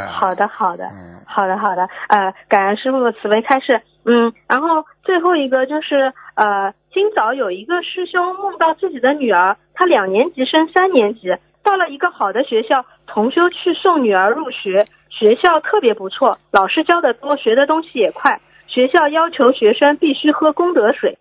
[0.09, 1.87] 好的，好的，嗯，好的，好的。
[2.07, 3.81] 呃，感恩师傅的慈悲开示。
[4.05, 18.39] 嗯，然后最后一个就是呃，今早有一个师兄梦到自己的女儿，她两年级升三年级，到了一个好的学校，同修去送女儿入学，学校特别不错，老师教的多，学的东西也快。
[18.67, 21.17] 学校要求学生必须喝功德水，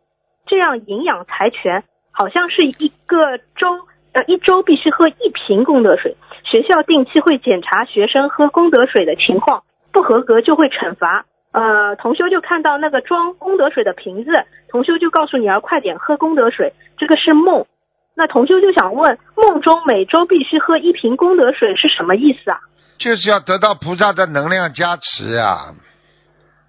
[0.46, 1.82] 这样营养才全。
[2.10, 6.16] 好像是一个周呃一周必须喝一瓶功德水。
[6.44, 11.26] 学校定期会检查学生喝功德水的情况，不合格就会惩罚。
[11.52, 14.30] 呃，同修就看到那个装功德水的瓶子，
[14.70, 17.66] 同修就告诉女儿快点喝功德水，这个是梦。
[18.14, 22.61] 那同修就想问，梦中每周必须喝一瓶功德水是什么意思啊？
[22.98, 25.74] 就是要得到菩萨的能量加持啊。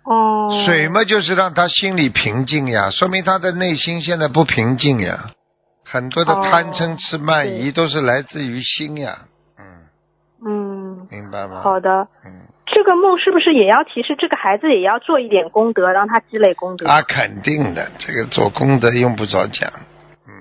[0.03, 5.31] 哦，水嘛，就是让他心里平静呀，说明他的内心现在不平静呀。
[5.91, 9.25] 很多的贪嗔痴慢疑都是来自于心呀。
[9.57, 9.65] 嗯，
[10.45, 11.61] 嗯，明白吗？
[11.61, 12.07] 好的。
[12.23, 16.87] 嗯，这个梦是不是也要提示这个孩子也要做一点功德，让他积累功德？
[16.87, 19.71] 啊，肯定的，这个做功德用不着讲。
[20.27, 20.31] 嗯，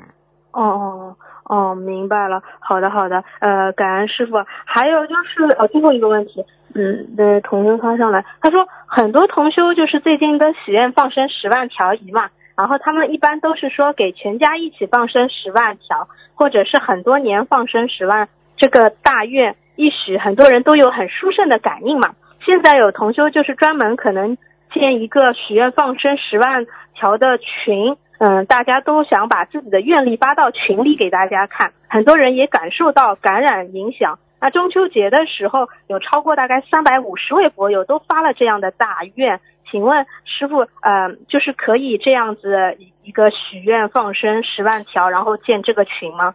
[0.53, 2.42] 哦哦哦，明白了。
[2.61, 4.34] 好的好的，呃，感恩师傅。
[4.66, 6.44] 还有就是呃，最后一个问题，
[6.74, 12.28] 嗯，呃，同修发上来，他说很多同修就是最近跟许愿放生十万条鱼嘛，
[12.59, 22.16] 然后他们一般都是说给全家一起放生十万条，或者是很多年放生十万，这个大愿一许，很多人都有很殊胜的感应嘛。
[22.44, 24.36] 现在有同修就是专门可能
[24.74, 27.96] 建一个许愿放生十万条的群。
[28.18, 34.18] 嗯，大家都想把自己的愿力发到群里给大家看，很多人也感受到感染影响。
[34.40, 39.38] 那中秋节的时候，有超过大概三百五十位佛友都发了这样的大愿。
[39.71, 46.35] 请问师傅，呃，就是可以这样子一个许愿放生十万条，然后建这个群吗？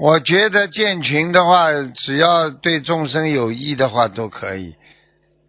[0.00, 4.74] 我觉得建群的话，只要对众生有益的话都可以。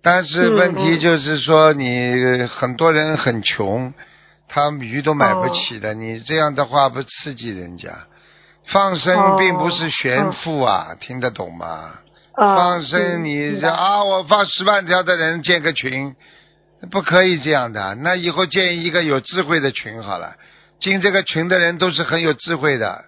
[0.03, 3.93] 但是问题就是说，你很多人很穷。
[4.47, 7.89] 他鱼都买不起的，你这样的话不刺激人家？
[8.71, 11.95] 放生并不是炫富啊，听得懂吗？
[12.37, 16.15] 放生你这啊，我放十万条的人建个群，
[16.91, 17.95] 不可以这样的。
[17.95, 20.33] 那以后建一个有智慧的群好了，
[20.79, 23.05] 进这个群的人都是很有智慧的，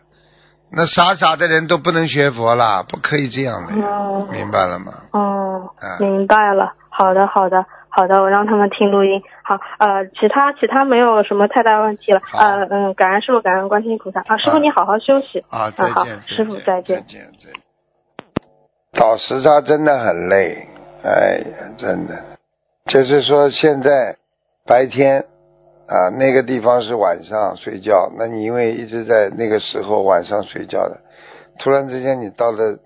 [0.72, 3.74] 那傻傻的人都不能学佛了，不可以这样的，
[4.32, 4.92] 明白了吗？
[5.12, 6.74] 哦，明白了。
[6.90, 7.66] 好的，好的。
[7.90, 9.20] 好的，我让他们听录音。
[9.42, 12.22] 好，呃，其他其他没有什么太大问题了。
[12.32, 14.20] 呃，嗯，感恩师傅，感恩观世音菩萨。
[14.28, 15.44] 啊，师傅你好好休息。
[15.50, 16.22] 啊，再见。
[16.22, 16.98] 师傅再见。
[16.98, 17.54] 再见再见。
[18.94, 20.68] 倒时差真的很累，
[21.04, 22.37] 哎呀，真的。
[22.88, 24.18] 就是说现在
[24.66, 25.26] 白天
[25.88, 31.02] 啊，那个地方是晚上睡觉，那你因为一直在那个时候晚上睡觉的，
[31.60, 32.80] 突然之间你到了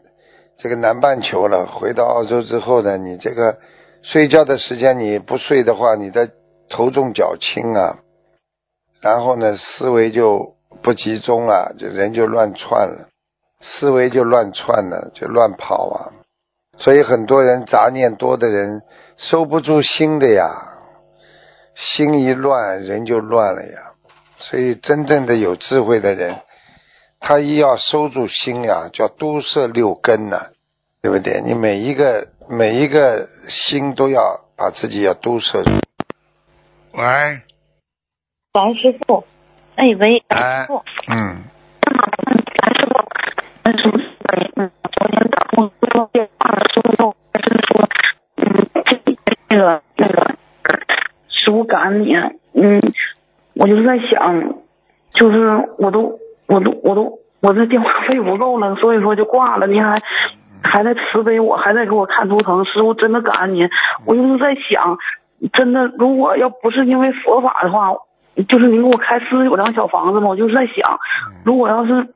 [0.58, 3.58] 这个南半球了，回到澳洲之后呢，你这个。
[4.04, 6.32] 睡觉的时间你不睡的话，你的
[6.72, 8.00] 头重脚轻啊，
[9.00, 13.10] 然后呢思维就不集中啊，就人就乱窜了，
[13.62, 16.18] 思维就乱窜了，就乱跑啊。
[16.80, 18.82] 所以很多人杂念多的人
[19.30, 20.44] 收不住心的呀，
[21.76, 23.94] 心一乱人就乱了呀。
[24.40, 26.40] 所以真正的有智慧的人，
[27.20, 30.48] 他一要收住心呀，叫都摄六根呐，
[31.02, 31.42] 对不对？
[31.46, 32.28] 你每一个。
[32.50, 35.72] 每一个心都要把自己要都摄住。
[36.92, 37.42] 喂，
[38.52, 39.24] 王师傅，
[39.78, 41.44] 哎喂，师傅，嗯，
[42.68, 43.08] 师傅，
[44.56, 45.72] 嗯，昨天打通
[46.12, 47.72] 电话的时候，就是说，
[48.36, 48.42] 嗯，
[49.48, 50.36] 那个那个，
[51.44, 52.14] 师傅感恩你，
[52.54, 52.82] 嗯，
[53.56, 54.54] 我就是在想，
[55.14, 60.02] 就是我都我都我都我这电话费不够了，所以说就挂了，您还。
[60.64, 63.68] 还在慈悲我，还在给我看图腾，师傅真的感恩您。
[64.06, 65.00] 我就是在想，
[65.54, 67.92] 真的，如果要不是因为佛法的话，
[68.48, 71.00] 就是您给我开四十九张小房子嘛，我就是在想，
[71.44, 72.14] 如果要是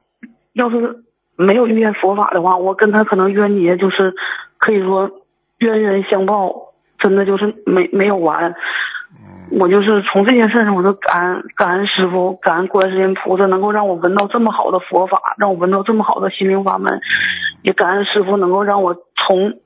[0.54, 1.04] 要是
[1.36, 4.14] 没有遇见佛法的话，我跟他可能冤结就是
[4.60, 5.10] 可以说
[5.58, 6.54] 冤冤相报，
[7.00, 8.54] 真的就是没没有完。
[9.52, 17.00] 我就是从这件事上，我都感恩感恩师傅，感恩观世音菩萨，能够让我闻到这么好的佛法，让我闻到这么好的心灵法门，
[17.62, 19.60] 也感恩师傅能够让我从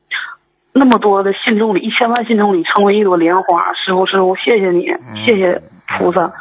[0.73, 3.73] 那么多的信众里，一千万信众里成为一朵莲花。
[3.73, 4.85] 师傅，师傅，谢谢你，
[5.25, 5.61] 谢谢
[5.97, 6.33] 菩萨，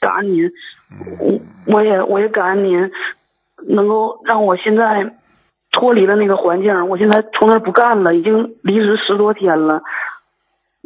[0.00, 0.50] 感恩您，
[1.20, 2.90] 我我也我也感恩您，
[3.68, 5.14] 能够让我现在
[5.72, 9.82] 脱离了那个环境，我现在从那不干了，已经离职十多天了，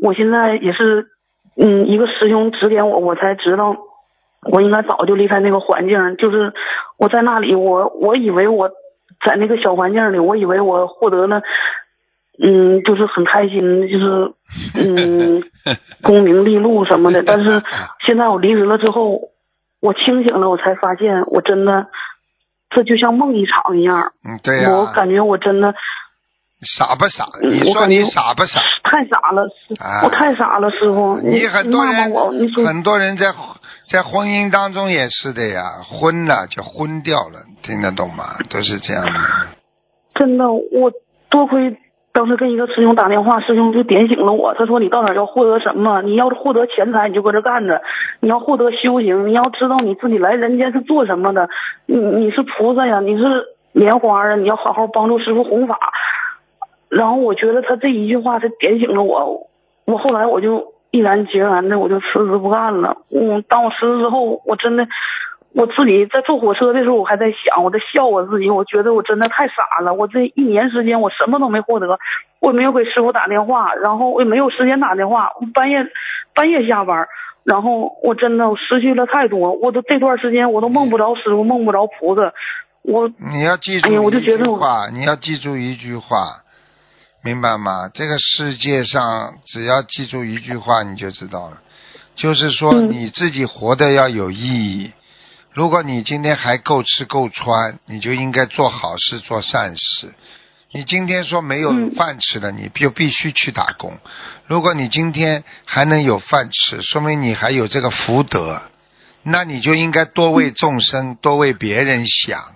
[0.02, 1.08] 我现在也是。
[1.61, 3.76] 嗯，一个师兄指点我，我才知道，
[4.52, 6.16] 我应该早就离开那个环境。
[6.16, 6.52] 就是
[6.96, 8.70] 我在那里，我我以为我
[9.26, 11.42] 在那个小环境里，我以为我获得了
[12.40, 14.32] 嗯，就是很开心，就是
[14.76, 15.42] 嗯，
[16.04, 17.22] 功名利禄什么的。
[17.24, 17.61] 但是
[18.06, 19.20] 现在我离职了之后，
[19.80, 21.88] 我清醒了，我才发现我真的
[22.70, 24.12] 这就像梦一场一样。
[24.24, 25.74] 嗯，对呀、我感觉我真的
[26.61, 27.24] 傻不傻？
[27.42, 28.61] 嗯你说你傻不傻？
[28.82, 29.42] 太傻了，
[29.78, 31.18] 啊我太傻了，师傅。
[31.22, 32.12] 你很多人
[32.66, 33.26] 很多人在
[33.88, 38.24] 在婚姻当中也是的呀，昏了就昏掉了，听得懂吗？
[38.50, 39.12] 都是这样的。
[40.14, 40.90] 真的，我
[41.30, 41.76] 多亏
[42.12, 44.52] 当时跟一个师兄打电话，师兄就点醒了我。
[44.54, 46.02] 他说：“你到哪儿要获得什么？
[46.02, 47.80] 你要是获得钱财，你就搁这干着；
[48.20, 51.48] 你要获得修行，你要知道你自己来人间是做什么的。
[51.86, 53.22] 你你是菩萨呀，你是
[53.72, 55.78] 莲花啊，你要好好帮助师傅弘法。”
[56.89, 59.49] 然后我觉得他这一句话，他点醒了我。
[59.84, 62.97] 我后来我就毅然决然的，我就辞职不干了。
[63.11, 64.86] 嗯，当我辞职之后，我真的。
[65.55, 69.95] 我自己在坐火车的时候，我还在想，我在笑我自己，我觉得我真的太傻了。
[69.95, 71.99] 我这一年时间，我什么都没获得，
[72.39, 75.78] 我也没有给师傅打电话，然后我也没有时间打电话，半夜
[76.34, 77.09] 半夜下班，
[77.45, 79.53] 然后我真的我失去了太多。
[79.53, 82.34] 我都这段时间我都梦不着师傅，梦不着菩萨。
[82.82, 86.43] 我你要记住哎我就一觉得我句话，你要记住一句话，
[87.22, 87.90] 明白吗？
[87.92, 91.58] 这个世界上只要记住一句话，你就知道了，
[92.14, 94.92] 就是说嗯你自己活得要有意义。
[95.52, 100.14] 如果你今天还够吃够穿，你就应该做好事做善事。
[100.70, 103.98] 你今天说没有嗯饭吃了，你就必须去打工。
[104.46, 108.62] 如果你今天还能有饭吃，说明你还有这个福德，
[109.24, 112.54] 那你就应该多为众生、多为别人想，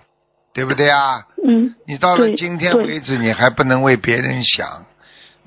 [0.53, 1.25] 对不对啊？
[1.45, 4.85] 嗯你到了今天为止，你还不能为别人想，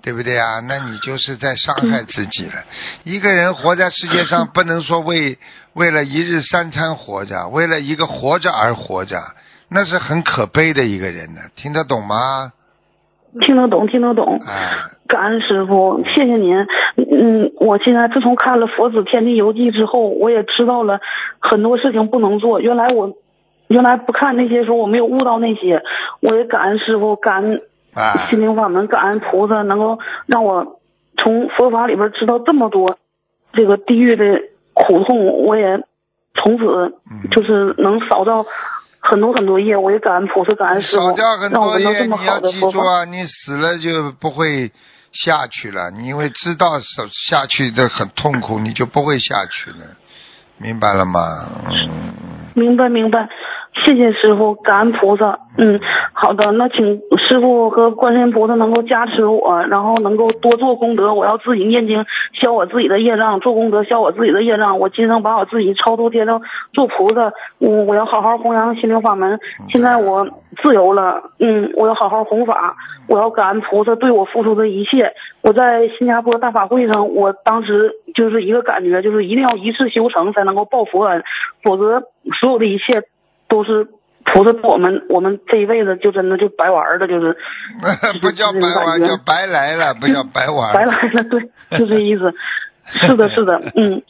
[0.03, 0.61] 对不对啊？
[0.69, 2.65] 那你就是在伤害自己了。
[3.05, 5.39] 一个人活在世界上， 不能说为
[5.75, 9.17] 为了一日三餐活着，为了一个活着而活着，
[9.71, 11.41] 那是很可悲的一个人呢。
[11.57, 12.53] 听得懂吗？
[13.43, 14.39] 听得懂，听得懂。
[14.47, 16.57] 啊，感恩师傅，谢谢您。
[16.97, 21.01] 嗯，我现在自从看了《佛子天地游记》之后，我也知道了
[21.39, 22.61] 很多事情不能做。
[22.61, 23.13] 原来我
[23.69, 25.83] 原来不看那些时候，我没有悟到那些。
[26.21, 27.63] 我也感恩师傅，感恩
[27.95, 30.79] 啊心灵法门，感恩菩萨，能够让我
[31.17, 32.99] 从佛法里边知道这么多
[33.53, 34.25] 这个地狱的
[34.73, 35.45] 苦痛。
[35.45, 35.79] 我也
[36.35, 36.65] 从此
[37.11, 38.47] 嗯就是能少造
[39.01, 39.77] 很多很多业。
[39.77, 42.71] 我也感恩菩萨，感恩师傅少掉，很让我多业，闻到这么你要好的佛法。
[42.71, 43.05] 记住啊！
[43.05, 44.71] 你死了就不会
[45.11, 49.97] 下去了，你因为知道手下去的很痛苦，你就不会下去了，
[50.59, 51.21] 明白了吗？
[51.67, 52.13] 嗯。
[52.57, 53.29] 明白明白，
[53.85, 55.39] 谢谢师傅，感恩菩萨。
[55.59, 55.79] 嗯，
[56.13, 61.15] 好的，那请师傅和观世音菩萨能够加持我，然后能够多做功德。
[61.15, 64.79] 我要自己念经消我自己的业障，做功德消我自己的业障。
[64.79, 66.41] 我今生把我自己超度天上
[66.73, 67.33] 做菩萨。
[67.61, 69.39] 嗯，我要好好弘扬心灵法门。
[69.71, 70.27] 现在我
[70.63, 72.77] 自由了，嗯，我要好好弘法。
[73.09, 75.13] 我要感恩菩萨对我付出的一切。
[75.43, 81.23] 我在新加坡大法会上，我当时就是一个感觉，就是一定要一次修成才能够报佛恩，
[81.63, 82.03] 否则
[82.41, 83.03] 所有的一切
[83.49, 83.87] 都是
[84.25, 87.37] 菩萨我们我们这一辈子就真的就白玩了，就是
[88.21, 90.75] 不叫白玩，叫白来了，不叫白玩。
[90.75, 92.33] 白来了，对，就这意思。
[92.87, 94.01] 是的，是的，嗯，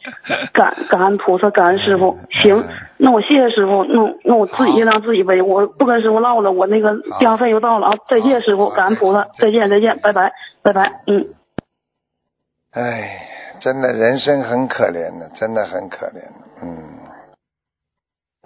[0.53, 2.15] 感感恩菩萨，感恩师傅。
[2.29, 2.63] 行，
[2.97, 7.93] 那我谢谢师傅，那那我自己业障自己背，我不跟师傅唠了，我那个电话费又到了啊！
[8.07, 10.31] 再见，师傅，感恩菩萨，再见，再见，拜拜，
[10.61, 11.25] 拜拜，嗯。
[12.73, 16.77] 唉，真的人生很可怜的，真的很可怜的，嗯。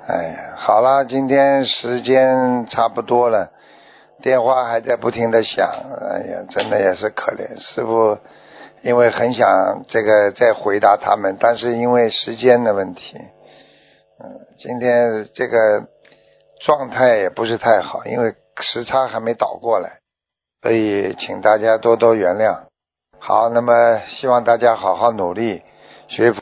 [0.08, 3.52] 哎呀，好了，今天时间差不多了，
[4.24, 7.60] 电话还在不停的响，哎呀，真的也是可怜。
[7.60, 8.18] 师傅
[8.82, 15.86] 因为很想这个再回答他们，但是因为时间的问题，嗯，今天这个
[16.66, 19.99] 状态也不是太好，因为时差还没倒过来，
[20.64, 22.64] 所以请大家多多原谅。
[23.20, 25.62] 好，那么希望大家好好努力
[26.08, 26.41] 学佛。